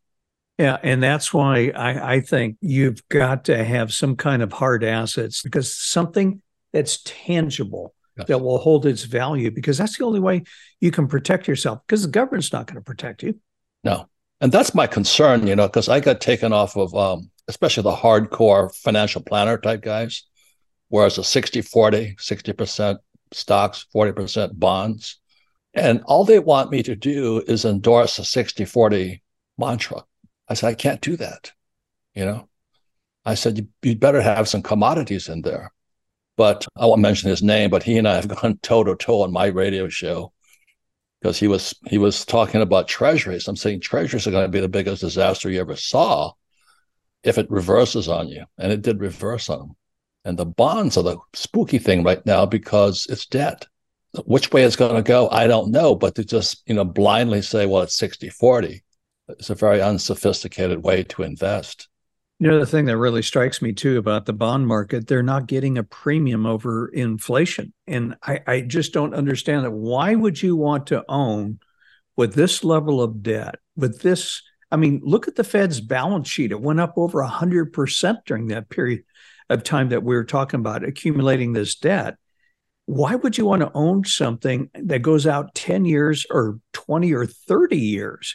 yeah, 0.58 0.78
and 0.82 1.02
that's 1.02 1.32
why 1.32 1.72
I, 1.74 2.14
I 2.16 2.20
think 2.20 2.56
you've 2.60 3.08
got 3.08 3.46
to 3.46 3.64
have 3.64 3.92
some 3.92 4.16
kind 4.16 4.42
of 4.42 4.52
hard 4.52 4.84
assets 4.84 5.42
because 5.42 5.76
something 5.76 6.42
that's 6.72 7.02
tangible 7.02 7.94
yes. 8.16 8.28
that 8.28 8.38
will 8.38 8.58
hold 8.58 8.86
its 8.86 9.04
value 9.04 9.50
because 9.50 9.78
that's 9.78 9.98
the 9.98 10.04
only 10.04 10.20
way 10.20 10.42
you 10.80 10.90
can 10.90 11.08
protect 11.08 11.48
yourself 11.48 11.80
because 11.86 12.02
the 12.02 12.10
government's 12.10 12.52
not 12.52 12.66
going 12.66 12.76
to 12.76 12.82
protect 12.82 13.22
you. 13.22 13.40
No. 13.82 14.08
And 14.40 14.52
that's 14.52 14.74
my 14.74 14.86
concern, 14.86 15.46
you 15.46 15.56
know, 15.56 15.68
because 15.68 15.88
I 15.88 16.00
got 16.00 16.20
taken 16.20 16.52
off 16.52 16.76
of 16.76 16.94
um, 16.94 17.30
especially 17.48 17.84
the 17.84 17.96
hardcore 17.96 18.74
financial 18.74 19.22
planner 19.22 19.56
type 19.56 19.82
guys, 19.82 20.24
whereas 20.88 21.18
a 21.18 21.24
60 21.24 21.62
40, 21.62 22.16
60% 22.16 22.98
stocks, 23.34 23.86
40% 23.94 24.58
bonds. 24.58 25.18
And 25.74 26.02
all 26.04 26.24
they 26.24 26.38
want 26.38 26.70
me 26.70 26.82
to 26.82 26.94
do 26.94 27.42
is 27.46 27.64
endorse 27.64 28.18
a 28.18 28.24
60 28.24 28.64
40 28.64 29.22
mantra. 29.58 30.04
I 30.48 30.54
said, 30.54 30.68
I 30.68 30.74
can't 30.74 31.00
do 31.00 31.16
that. 31.16 31.52
You 32.14 32.26
know, 32.26 32.48
I 33.24 33.34
said, 33.34 33.66
you'd 33.82 34.00
better 34.00 34.20
have 34.20 34.48
some 34.48 34.62
commodities 34.62 35.28
in 35.28 35.42
there. 35.42 35.72
But 36.36 36.66
I 36.76 36.86
won't 36.86 37.00
mention 37.00 37.30
his 37.30 37.42
name, 37.42 37.70
but 37.70 37.82
he 37.82 37.98
and 37.98 38.08
I 38.08 38.16
have 38.16 38.28
gone 38.40 38.58
toe 38.62 38.84
to 38.84 38.96
toe 38.96 39.22
on 39.22 39.32
my 39.32 39.46
radio 39.46 39.88
show 39.88 40.32
because 41.20 41.38
he 41.38 41.46
was 41.46 41.74
he 41.86 41.98
was 41.98 42.24
talking 42.24 42.60
about 42.60 42.88
treasuries. 42.88 43.46
I'm 43.46 43.56
saying 43.56 43.80
treasuries 43.80 44.26
are 44.26 44.32
going 44.32 44.44
to 44.44 44.48
be 44.48 44.60
the 44.60 44.68
biggest 44.68 45.02
disaster 45.02 45.50
you 45.50 45.60
ever 45.60 45.76
saw 45.76 46.32
if 47.22 47.38
it 47.38 47.50
reverses 47.50 48.08
on 48.08 48.28
you, 48.28 48.44
and 48.58 48.72
it 48.72 48.82
did 48.82 49.00
reverse 49.00 49.48
on 49.48 49.60
him. 49.60 49.76
And 50.24 50.38
the 50.38 50.46
bonds 50.46 50.96
are 50.96 51.02
the 51.02 51.18
spooky 51.32 51.78
thing 51.78 52.04
right 52.04 52.24
now 52.24 52.46
because 52.46 53.06
it's 53.10 53.26
debt. 53.26 53.66
Which 54.24 54.52
way 54.52 54.62
it's 54.62 54.76
going 54.76 54.94
to 54.94 55.02
go, 55.02 55.28
I 55.30 55.46
don't 55.46 55.70
know. 55.70 55.94
But 55.94 56.14
to 56.16 56.24
just 56.24 56.62
you 56.66 56.74
know 56.74 56.84
blindly 56.84 57.42
say, 57.42 57.66
well, 57.66 57.82
it's 57.82 57.96
60 57.96 58.28
40 58.28 58.82
it's 59.28 59.50
a 59.50 59.54
very 59.54 59.80
unsophisticated 59.80 60.82
way 60.82 61.04
to 61.04 61.22
invest. 61.22 61.88
You 62.38 62.48
know, 62.48 62.58
the 62.58 62.66
thing 62.66 62.86
that 62.86 62.96
really 62.96 63.22
strikes 63.22 63.62
me 63.62 63.72
too 63.72 63.98
about 63.98 64.26
the 64.26 64.32
bond 64.32 64.66
market, 64.66 65.06
they're 65.06 65.22
not 65.22 65.46
getting 65.46 65.78
a 65.78 65.84
premium 65.84 66.44
over 66.44 66.88
inflation. 66.88 67.72
And 67.86 68.16
I, 68.22 68.40
I 68.46 68.60
just 68.62 68.92
don't 68.92 69.14
understand 69.14 69.64
that. 69.64 69.70
Why 69.70 70.14
would 70.14 70.42
you 70.42 70.56
want 70.56 70.88
to 70.88 71.04
own 71.08 71.60
with 72.16 72.34
this 72.34 72.64
level 72.64 73.00
of 73.00 73.22
debt, 73.22 73.56
with 73.76 74.02
this? 74.02 74.42
I 74.72 74.76
mean, 74.76 75.00
look 75.04 75.28
at 75.28 75.36
the 75.36 75.44
Fed's 75.44 75.80
balance 75.80 76.28
sheet. 76.28 76.50
It 76.50 76.60
went 76.60 76.80
up 76.80 76.94
over 76.96 77.22
100% 77.22 78.16
during 78.26 78.48
that 78.48 78.68
period 78.70 79.04
of 79.50 79.64
time 79.64 79.90
that 79.90 80.02
we 80.02 80.14
were 80.14 80.24
talking 80.24 80.60
about 80.60 80.84
accumulating 80.84 81.52
this 81.52 81.76
debt. 81.76 82.16
Why 82.86 83.14
would 83.14 83.38
you 83.38 83.46
want 83.46 83.62
to 83.62 83.70
own 83.74 84.04
something 84.04 84.70
that 84.74 85.02
goes 85.02 85.26
out 85.26 85.54
10 85.54 85.84
years 85.84 86.26
or 86.30 86.58
20 86.72 87.12
or 87.12 87.26
30 87.26 87.76
years? 87.76 88.34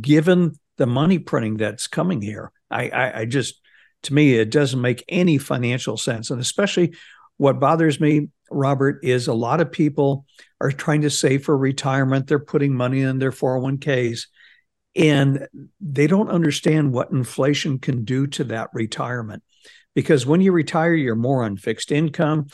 given 0.00 0.58
the 0.76 0.86
money 0.86 1.18
printing 1.18 1.56
that's 1.56 1.86
coming 1.86 2.22
here. 2.22 2.52
I, 2.70 2.88
I, 2.88 3.20
I 3.20 3.24
just 3.24 3.60
To 4.04 4.14
me, 4.14 4.34
it 4.34 4.50
doesn't 4.50 4.80
make 4.80 5.04
any 5.08 5.38
financial 5.38 5.96
sense. 5.96 6.30
And 6.30 6.40
especially 6.40 6.94
what 7.36 7.60
bothers 7.60 8.00
me, 8.00 8.28
Robert, 8.50 9.00
is 9.02 9.28
a 9.28 9.34
lot 9.34 9.60
of 9.60 9.72
people 9.72 10.24
are 10.60 10.72
trying 10.72 11.02
to 11.02 11.10
save 11.10 11.44
for 11.44 11.56
retirement. 11.56 12.26
They're 12.26 12.38
putting 12.38 12.74
money 12.74 13.02
in 13.02 13.18
their 13.18 13.32
401ks 13.32 14.26
and 14.96 15.46
they 15.80 16.06
don't 16.06 16.30
understand 16.30 16.92
what 16.92 17.10
inflation 17.10 17.78
can 17.78 18.04
do 18.04 18.26
to 18.26 18.44
that 18.44 18.70
retirement. 18.72 19.42
Because 19.94 20.26
when 20.26 20.40
you 20.40 20.52
retire, 20.52 20.94
you're 20.94 21.16
more 21.16 21.42
on 21.42 21.56
fixed 21.56 21.92
income 21.92 22.46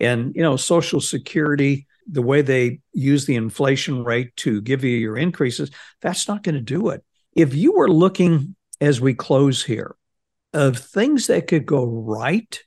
and, 0.00 0.34
you 0.34 0.42
know, 0.42 0.56
Social 0.56 1.00
Security, 1.00 1.86
the 2.10 2.22
way 2.22 2.42
they 2.42 2.80
use 2.92 3.26
the 3.26 3.36
inflation 3.36 4.04
rate 4.04 4.34
to 4.36 4.60
give 4.60 4.84
you 4.84 4.96
your 4.96 5.16
increases, 5.16 5.70
that's 6.00 6.28
not 6.28 6.42
going 6.42 6.54
to 6.54 6.60
do 6.60 6.88
it. 6.88 7.04
If 7.34 7.54
you 7.54 7.72
were 7.72 7.90
looking 7.90 8.56
as 8.80 9.00
we 9.00 9.14
close 9.14 9.62
here 9.62 9.94
of 10.52 10.78
things 10.78 11.28
that 11.28 11.46
could 11.46 11.64
go 11.64 11.84
right 11.84 12.62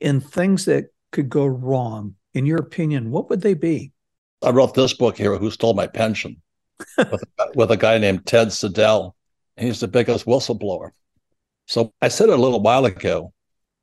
and 0.00 0.24
things 0.24 0.66
that 0.66 0.86
could 1.10 1.28
go 1.28 1.46
wrong, 1.46 2.14
in 2.34 2.46
your 2.46 2.58
opinion, 2.58 3.10
what 3.10 3.28
would 3.28 3.40
they 3.40 3.54
be? 3.54 3.92
I 4.42 4.50
wrote 4.50 4.74
this 4.74 4.94
book 4.94 5.16
here, 5.16 5.36
Who 5.36 5.50
Stole 5.50 5.74
My 5.74 5.88
Pension, 5.88 6.40
with, 6.96 7.24
a, 7.38 7.46
with 7.54 7.70
a 7.70 7.76
guy 7.76 7.98
named 7.98 8.26
Ted 8.26 8.48
Siedle. 8.48 9.14
He's 9.56 9.80
the 9.80 9.88
biggest 9.88 10.26
whistleblower. 10.26 10.90
So 11.66 11.92
I 12.00 12.08
said 12.08 12.28
a 12.28 12.36
little 12.36 12.60
while 12.60 12.84
ago, 12.84 13.32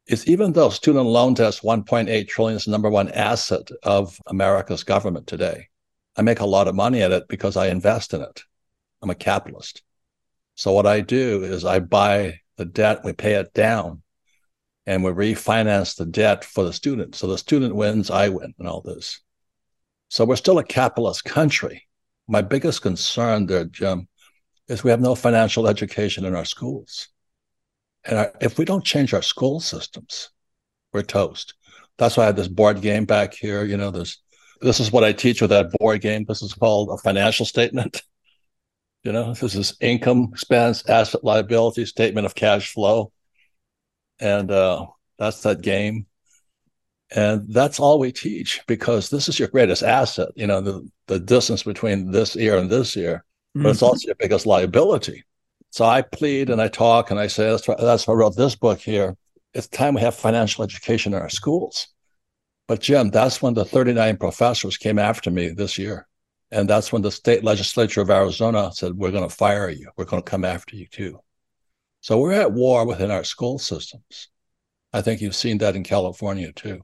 is 0.08 0.28
even 0.28 0.54
though 0.54 0.70
student 0.70 1.06
loan 1.06 1.34
debt 1.34 1.60
1.8 1.64 2.28
trillion 2.28 2.58
is 2.58 2.66
the 2.66 2.72
number 2.72 2.90
one 2.90 3.10
asset 3.10 3.70
of 3.84 4.20
America's 4.28 4.84
government 4.84 5.28
today, 5.28 5.68
I 6.16 6.22
make 6.22 6.40
a 6.40 6.46
lot 6.46 6.68
of 6.68 6.76
money 6.76 7.02
at 7.02 7.12
it 7.12 7.28
because 7.28 7.58
I 7.58 7.68
invest 7.68 8.14
in 8.14 8.22
it. 8.22 8.44
I'm 9.02 9.10
a 9.10 9.16
capitalist. 9.16 9.82
So 10.56 10.72
what 10.72 10.86
I 10.86 11.02
do 11.02 11.44
is 11.44 11.66
I 11.66 11.80
buy 11.80 12.40
the 12.58 12.66
debt, 12.66 13.04
we 13.04 13.14
pay 13.14 13.34
it 13.34 13.54
down, 13.54 14.02
and 14.86 15.04
we 15.04 15.12
refinance 15.12 15.96
the 15.96 16.06
debt 16.06 16.46
for 16.46 16.64
the 16.64 16.72
student. 16.72 17.16
So 17.16 17.28
the 17.28 17.38
student 17.38 17.76
wins, 17.76 18.10
I 18.10 18.30
win, 18.30 18.54
and 18.58 18.68
all 18.68 18.82
this. 18.82 19.22
So 20.10 20.24
we're 20.24 20.36
still 20.38 20.60
a 20.60 20.64
capitalist 20.64 21.26
country. 21.26 21.88
My 22.28 22.42
biggest 22.42 22.82
concern 22.82 23.46
there, 23.46 23.66
Jim, 23.66 24.08
is 24.68 24.84
we 24.84 24.92
have 24.92 25.02
no 25.02 25.16
financial 25.16 25.68
education 25.68 26.26
in 26.26 26.36
our 26.36 26.46
schools. 26.46 27.10
And 28.04 28.18
our, 28.18 28.34
if 28.42 28.58
we 28.58 28.66
don't 28.66 28.84
change 28.84 29.14
our 29.14 29.22
school 29.22 29.60
systems, 29.60 30.30
we're 30.94 31.04
toast. 31.04 31.54
That's 31.98 32.18
why 32.18 32.24
I 32.24 32.28
have 32.28 32.36
this 32.36 32.48
board 32.48 32.82
game 32.82 33.06
back 33.06 33.34
here. 33.34 33.64
You 33.64 33.78
know, 33.78 33.92
there's 33.92 34.22
this 34.62 34.80
is 34.80 34.92
what 34.92 35.04
I 35.04 35.12
teach 35.14 35.42
with 35.42 35.50
that 35.52 35.72
board 35.80 36.02
game. 36.02 36.26
This 36.28 36.42
is 36.42 36.54
called 36.54 36.90
a 36.92 36.98
financial 36.98 37.46
statement. 37.46 38.02
You 39.04 39.12
know, 39.12 39.36
this 39.36 39.54
is 39.54 39.78
income, 39.82 40.30
expense, 40.34 40.90
asset, 40.90 41.24
liability, 41.24 41.86
statement 41.86 42.26
of 42.26 42.34
cash 42.34 42.74
flow. 42.74 43.12
And 44.20 44.50
uh, 44.50 44.88
that's 45.20 45.44
that 45.44 45.62
game. 45.62 46.08
And 47.12 47.46
that's 47.54 47.80
all 47.80 48.00
we 48.00 48.12
teach 48.12 48.62
because 48.68 49.10
this 49.10 49.30
is 49.30 49.38
your 49.38 49.48
greatest 49.48 49.84
asset, 49.84 50.30
you 50.36 50.48
know, 50.48 50.62
the, 50.62 50.90
the 51.08 51.20
distance 51.20 51.64
between 51.64 52.12
this 52.12 52.36
year 52.36 52.58
and 52.58 52.70
this 52.70 52.96
year, 52.96 53.24
but 53.54 53.60
mm-hmm. 53.60 53.70
it's 53.70 53.84
also 53.84 54.08
your 54.08 54.16
biggest 54.16 54.46
liability. 54.46 55.24
So 55.70 55.86
I 55.86 56.02
plead 56.02 56.50
and 56.50 56.62
I 56.62 56.68
talk 56.68 57.12
and 57.12 57.20
I 57.20 57.28
say, 57.28 57.50
that's 57.50 57.68
why, 57.68 57.76
that's 57.78 58.08
why 58.08 58.14
I 58.14 58.18
wrote 58.18 58.36
this 58.36 58.56
book 58.56 58.80
here. 58.80 59.16
It's 59.54 59.68
time 59.68 59.94
we 59.94 60.02
have 60.02 60.16
financial 60.16 60.64
education 60.64 61.14
in 61.14 61.22
our 61.22 61.30
schools. 61.30 61.88
But 62.68 62.82
Jim, 62.82 63.12
that's 63.12 63.42
when 63.42 63.54
the 63.54 63.66
39 63.66 64.18
professors 64.18 64.78
came 64.78 64.98
after 64.98 65.30
me 65.30 65.50
this 65.50 65.78
year. 65.78 66.08
And 66.52 66.70
that's 66.70 66.92
when 66.92 67.02
the 67.02 67.12
state 67.12 67.44
legislature 67.44 68.02
of 68.02 68.10
Arizona 68.10 68.72
said, 68.72 68.94
we're 68.94 69.12
going 69.12 69.28
to 69.28 69.36
fire 69.36 69.70
you. 69.70 69.90
We're 69.98 70.06
going 70.06 70.24
to 70.24 70.30
come 70.30 70.46
after 70.46 70.76
you 70.76 70.88
too. 70.88 71.20
So 72.02 72.20
we're 72.20 72.34
at 72.34 72.54
war 72.54 72.86
within 72.86 73.12
our 73.12 73.24
school 73.24 73.60
systems. 73.60 74.30
I 74.94 75.02
think 75.02 75.22
you've 75.22 75.36
seen 75.36 75.58
that 75.60 75.76
in 75.76 75.84
California 75.84 76.52
too. 76.52 76.82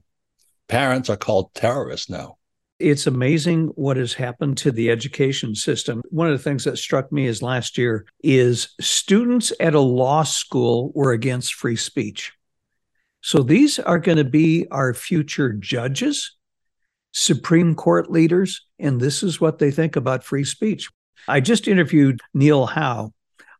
Parents 0.72 1.10
are 1.10 1.18
called 1.18 1.52
terrorists 1.52 2.08
now. 2.08 2.38
It's 2.78 3.06
amazing 3.06 3.66
what 3.74 3.98
has 3.98 4.14
happened 4.14 4.56
to 4.56 4.72
the 4.72 4.90
education 4.90 5.54
system. 5.54 6.00
One 6.08 6.28
of 6.28 6.32
the 6.32 6.42
things 6.42 6.64
that 6.64 6.78
struck 6.78 7.12
me 7.12 7.26
is 7.26 7.42
last 7.42 7.76
year 7.76 8.06
is 8.24 8.70
students 8.80 9.52
at 9.60 9.74
a 9.74 9.80
law 9.80 10.22
school 10.22 10.90
were 10.94 11.12
against 11.12 11.52
free 11.52 11.76
speech. 11.76 12.32
So 13.20 13.42
these 13.42 13.78
are 13.80 13.98
going 13.98 14.16
to 14.16 14.24
be 14.24 14.66
our 14.70 14.94
future 14.94 15.52
judges, 15.52 16.38
Supreme 17.12 17.74
Court 17.74 18.10
leaders, 18.10 18.64
and 18.78 18.98
this 18.98 19.22
is 19.22 19.42
what 19.42 19.58
they 19.58 19.70
think 19.70 19.96
about 19.96 20.24
free 20.24 20.44
speech. 20.44 20.88
I 21.28 21.40
just 21.40 21.68
interviewed 21.68 22.18
Neil 22.32 22.64
Howe 22.64 23.12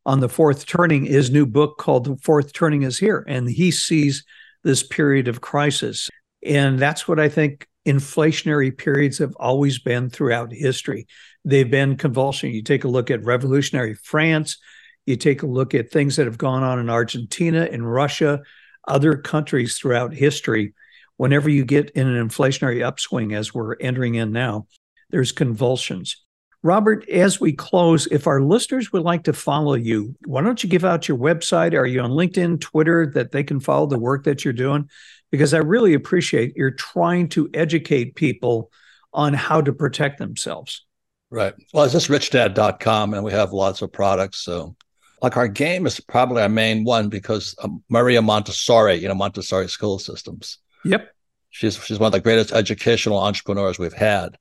on 0.07 0.20
the 0.20 0.31
fourth 0.31 0.64
turning, 0.64 1.05
his 1.05 1.31
new 1.31 1.44
book 1.44 1.77
called 1.77 2.05
The 2.07 2.16
Fourth 2.22 2.55
Turning 2.55 2.85
is 2.85 2.98
Here, 2.98 3.22
and 3.29 3.51
he 3.51 3.70
sees 3.70 4.25
this 4.64 4.83
period 4.83 5.29
of 5.29 5.42
crisis. 5.42 6.09
And 6.44 6.78
that's 6.78 7.07
what 7.07 7.20
I 7.20 7.28
think 7.28 7.66
inflationary 7.87 8.76
periods 8.76 9.18
have 9.18 9.35
always 9.37 9.78
been 9.78 10.11
throughout 10.11 10.52
history. 10.52 11.07
They've 11.44 11.70
been 11.70 11.96
convulsion. 11.96 12.50
You 12.50 12.62
take 12.62 12.85
a 12.85 12.88
look 12.88 13.11
at 13.11 13.24
revolutionary 13.24 13.94
France, 13.94 14.59
you 15.07 15.16
take 15.16 15.42
a 15.42 15.46
look 15.46 15.74
at 15.74 15.90
things 15.90 16.16
that 16.16 16.26
have 16.26 16.38
gone 16.38 16.62
on 16.62 16.78
in 16.78 16.88
Argentina, 16.88 17.64
in 17.64 17.85
Russia, 17.85 18.42
other 18.87 19.16
countries 19.16 19.76
throughout 19.76 20.14
history. 20.14 20.74
Whenever 21.16 21.50
you 21.50 21.64
get 21.64 21.90
in 21.90 22.07
an 22.07 22.28
inflationary 22.28 22.85
upswing, 22.85 23.35
as 23.35 23.52
we're 23.52 23.76
entering 23.76 24.14
in 24.14 24.33
now, 24.33 24.66
there's 25.11 25.33
convulsions. 25.33 26.24
Robert, 26.64 27.09
as 27.09 27.40
we 27.40 27.52
close, 27.52 28.07
if 28.07 28.28
our 28.28 28.40
listeners 28.40 28.92
would 28.92 29.02
like 29.02 29.24
to 29.24 29.33
follow 29.33 29.74
you, 29.74 30.14
why 30.24 30.42
don't 30.42 30.62
you 30.62 30.68
give 30.68 30.85
out 30.85 31.09
your 31.09 31.18
website? 31.18 31.76
Are 31.76 31.87
you 31.87 32.00
on 32.00 32.11
LinkedIn, 32.12 32.61
Twitter, 32.61 33.11
that 33.14 33.33
they 33.33 33.42
can 33.42 33.59
follow 33.59 33.87
the 33.87 33.98
work 33.98 34.24
that 34.24 34.44
you're 34.44 34.52
doing? 34.52 34.88
Because 35.33 35.55
I 35.55 35.59
really 35.59 35.95
appreciate 35.95 36.57
you're 36.57 36.71
trying 36.71 37.29
to 37.31 37.51
educate 37.55 38.14
people 38.14 38.71
on 39.12 39.35
how 39.35 39.61
to 39.61 39.73
protect 39.73 40.18
themselves. 40.18 40.85
Right. 41.31 41.55
Well, 41.73 41.85
it's 41.85 41.95
just 41.95 42.11
richdad.com 42.11 43.14
and 43.14 43.25
we 43.25 43.33
have 43.33 43.53
lots 43.53 43.83
of 43.83 43.90
products. 43.90 44.38
So, 44.45 44.77
like 45.23 45.37
our 45.37 45.49
game 45.49 45.87
is 45.87 45.99
probably 46.01 46.42
our 46.42 46.49
main 46.49 46.85
one 46.85 47.09
because 47.09 47.55
um, 47.62 47.83
Maria 47.88 48.21
Montessori, 48.21 48.97
you 48.97 49.09
know, 49.09 49.14
Montessori 49.14 49.68
school 49.68 49.99
systems. 49.99 50.59
Yep. 50.85 51.09
She's, 51.51 51.83
she's 51.83 51.99
one 51.99 52.09
of 52.09 52.12
the 52.12 52.21
greatest 52.21 52.53
educational 52.53 53.18
entrepreneurs 53.18 53.79
we've 53.79 53.92
had. 53.92 54.37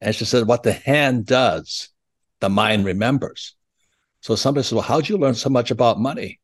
And 0.00 0.14
she 0.14 0.24
said, 0.24 0.46
what 0.46 0.62
the 0.62 0.72
hand 0.72 1.26
does, 1.26 1.90
the 2.40 2.48
mind 2.48 2.84
remembers. 2.84 3.54
So 4.20 4.34
somebody 4.34 4.64
says, 4.64 4.74
well, 4.74 4.82
how'd 4.82 5.08
you 5.08 5.18
learn 5.18 5.34
so 5.34 5.50
much 5.50 5.70
about 5.70 6.00
money? 6.00 6.40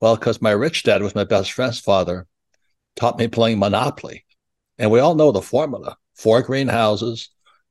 Well, 0.00 0.16
because 0.16 0.42
my 0.42 0.52
rich 0.52 0.82
dad 0.82 1.02
was 1.02 1.14
my 1.14 1.24
best 1.24 1.52
friend's 1.52 1.78
father 1.78 2.26
taught 2.96 3.18
me 3.18 3.28
playing 3.28 3.58
Monopoly. 3.58 4.24
And 4.78 4.90
we 4.90 5.00
all 5.00 5.14
know 5.14 5.32
the 5.32 5.42
formula 5.42 5.96
four 6.14 6.42
greenhouses, 6.42 7.30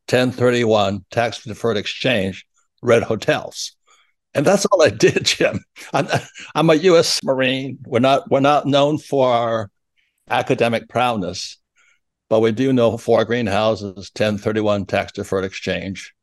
1031, 0.09 1.03
tax 1.09 1.43
deferred 1.43 1.77
exchange, 1.77 2.45
red 2.81 3.03
hotels. 3.03 3.75
And 4.33 4.45
that's 4.45 4.65
all 4.65 4.83
I 4.83 4.89
did, 4.89 5.25
Jim. 5.25 5.59
I'm, 5.93 6.07
I'm 6.53 6.69
a 6.69 6.75
U.S. 6.75 7.23
Marine. 7.23 7.79
We're 7.85 7.99
not 7.99 8.29
we're 8.29 8.39
not 8.39 8.65
known 8.65 8.97
for 8.97 9.31
our 9.31 9.71
academic 10.29 10.89
prowess, 10.89 11.57
but 12.29 12.41
we 12.41 12.51
do 12.51 12.73
know 12.73 12.97
four 12.97 13.25
greenhouses, 13.25 14.11
1031 14.15 14.85
tax 14.85 15.11
deferred 15.13 15.45
exchange. 15.45 16.13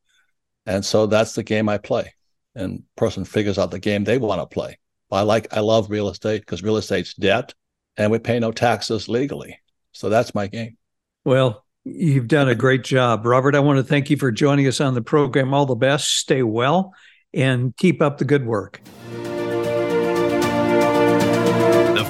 And 0.66 0.84
so 0.84 1.06
that's 1.06 1.34
the 1.34 1.42
game 1.42 1.68
I 1.68 1.78
play. 1.78 2.14
And 2.54 2.82
person 2.96 3.24
figures 3.24 3.58
out 3.58 3.70
the 3.70 3.78
game 3.78 4.04
they 4.04 4.18
want 4.18 4.40
to 4.40 4.46
play. 4.46 4.78
I 5.10 5.22
like 5.22 5.52
I 5.52 5.60
love 5.60 5.90
real 5.90 6.08
estate 6.08 6.40
because 6.40 6.62
real 6.62 6.78
estate's 6.78 7.14
debt 7.14 7.52
and 7.96 8.10
we 8.10 8.18
pay 8.18 8.38
no 8.38 8.52
taxes 8.52 9.08
legally. 9.08 9.58
So 9.92 10.08
that's 10.08 10.34
my 10.34 10.46
game. 10.46 10.76
Well, 11.24 11.64
you've 11.84 12.28
done 12.28 12.48
a 12.48 12.54
great 12.54 12.84
job, 12.84 13.26
Robert. 13.26 13.54
I 13.54 13.60
want 13.60 13.78
to 13.78 13.84
thank 13.84 14.10
you 14.10 14.16
for 14.16 14.30
joining 14.30 14.66
us 14.66 14.80
on 14.80 14.94
the 14.94 15.02
program. 15.02 15.54
All 15.54 15.66
the 15.66 15.74
best. 15.74 16.18
Stay 16.18 16.42
well 16.42 16.94
and 17.34 17.76
keep 17.76 18.02
up 18.02 18.18
the 18.18 18.24
good 18.24 18.46
work. 18.46 18.80